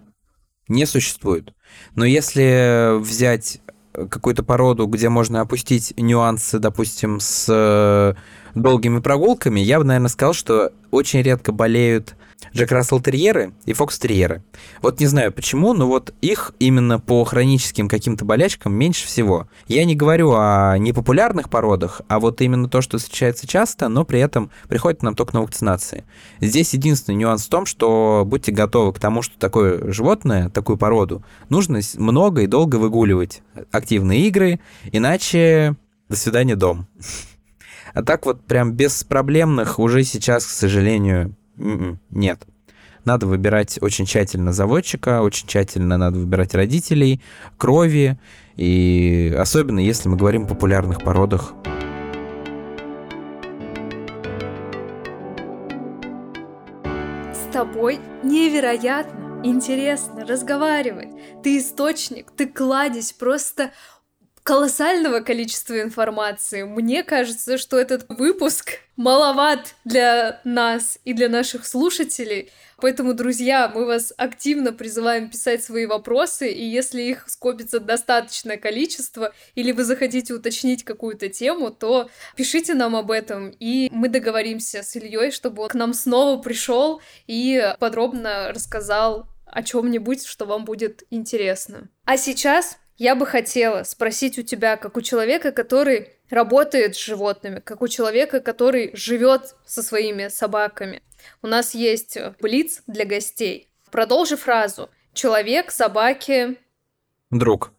[0.67, 1.53] не существует.
[1.95, 3.61] Но если взять
[3.93, 8.13] какую-то породу, где можно опустить нюансы, допустим, с э,
[8.55, 12.15] долгими прогулками, я бы, наверное, сказал, что очень редко болеют
[12.53, 14.43] Джек Рассел терьеры и Фокс терьеры.
[14.81, 19.47] Вот не знаю почему, но вот их именно по хроническим каким-то болячкам меньше всего.
[19.67, 24.19] Я не говорю о непопулярных породах, а вот именно то, что встречается часто, но при
[24.19, 26.03] этом приходит нам только на вакцинации.
[26.39, 31.23] Здесь единственный нюанс в том, что будьте готовы к тому, что такое животное, такую породу,
[31.49, 34.59] нужно много и долго выгуливать активные игры,
[34.91, 35.75] иначе
[36.09, 36.87] до свидания, дом.
[37.93, 41.35] А так вот прям без проблемных уже сейчас, к сожалению,
[42.09, 42.45] нет.
[43.03, 47.21] Надо выбирать очень тщательно заводчика, очень тщательно надо выбирать родителей,
[47.57, 48.19] крови,
[48.55, 51.53] и особенно если мы говорим о популярных породах.
[57.33, 61.09] С тобой невероятно интересно разговаривать.
[61.43, 63.71] Ты источник, ты кладезь просто
[64.43, 66.63] колоссального количества информации.
[66.63, 72.51] Мне кажется, что этот выпуск маловат для нас и для наших слушателей.
[72.77, 79.33] Поэтому, друзья, мы вас активно призываем писать свои вопросы, и если их скопится достаточное количество,
[79.53, 84.95] или вы захотите уточнить какую-то тему, то пишите нам об этом, и мы договоримся с
[84.95, 91.03] Ильей, чтобы он к нам снова пришел и подробно рассказал о чем-нибудь, что вам будет
[91.11, 91.89] интересно.
[92.05, 97.59] А сейчас я бы хотела спросить у тебя, как у человека, который работает с животными,
[97.59, 101.01] как у человека, который живет со своими собаками.
[101.41, 103.69] У нас есть блиц для гостей.
[103.91, 104.89] Продолжи фразу.
[105.13, 106.57] Человек, собаки...
[107.29, 107.73] Друг.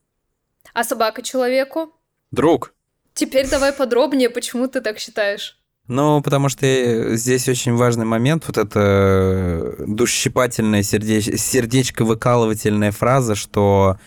[0.74, 1.94] А собака человеку?
[2.30, 2.74] Друг.
[3.14, 5.61] Теперь давай подробнее, почему ты так считаешь.
[5.92, 11.38] Ну, потому что здесь очень важный момент, вот эта душщипательная, сердеч...
[11.38, 13.98] сердечко-выкалывательная фраза, что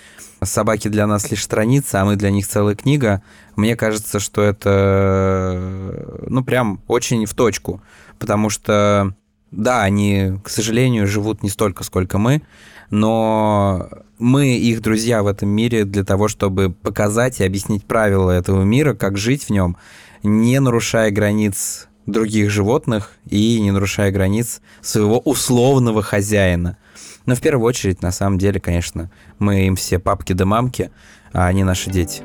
[0.42, 3.22] собаки для нас лишь страница, а мы для них целая книга,
[3.56, 7.84] мне кажется, что это, ну, прям очень в точку,
[8.18, 9.14] потому что,
[9.52, 12.42] да, они, к сожалению, живут не столько, сколько мы,
[12.90, 18.64] но мы их друзья в этом мире для того, чтобы показать и объяснить правила этого
[18.64, 19.78] мира, как жить в нем,
[20.26, 26.78] не нарушая границ других животных и не нарушая границ своего условного хозяина.
[27.26, 29.10] Но в первую очередь, на самом деле, конечно,
[29.40, 30.92] мы им все папки да мамки,
[31.34, 32.22] а они наши дети.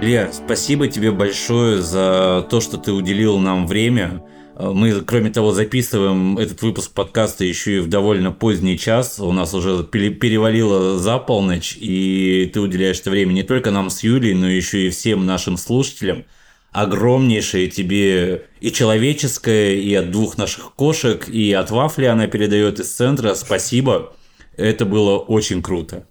[0.00, 4.22] Илья, спасибо тебе большое за то, что ты уделил нам время.
[4.62, 9.18] Мы, кроме того, записываем этот выпуск подкаста еще и в довольно поздний час.
[9.18, 14.02] У нас уже перевалило за полночь, и ты уделяешь это время не только нам с
[14.02, 16.24] Юлей, но еще и всем нашим слушателям.
[16.72, 22.92] Огромнейшее тебе и человеческое, и от двух наших кошек, и от вафли она передает из
[22.92, 23.34] центра.
[23.34, 24.12] Спасибо.
[24.56, 26.06] Это было очень круто.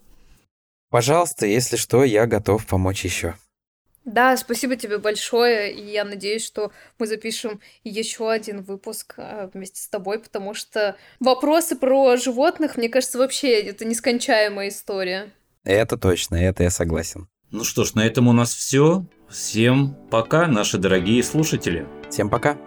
[0.89, 3.36] Пожалуйста, если что, я готов помочь еще.
[4.10, 9.82] Да, спасибо тебе большое, и я надеюсь, что мы запишем еще один выпуск а, вместе
[9.82, 15.32] с тобой, потому что вопросы про животных, мне кажется, вообще это нескончаемая история.
[15.64, 17.28] Это точно, это я согласен.
[17.51, 19.05] Ну что ж, на этом у нас все.
[19.30, 21.88] Всем пока, наши дорогие слушатели.
[22.10, 22.57] Всем пока.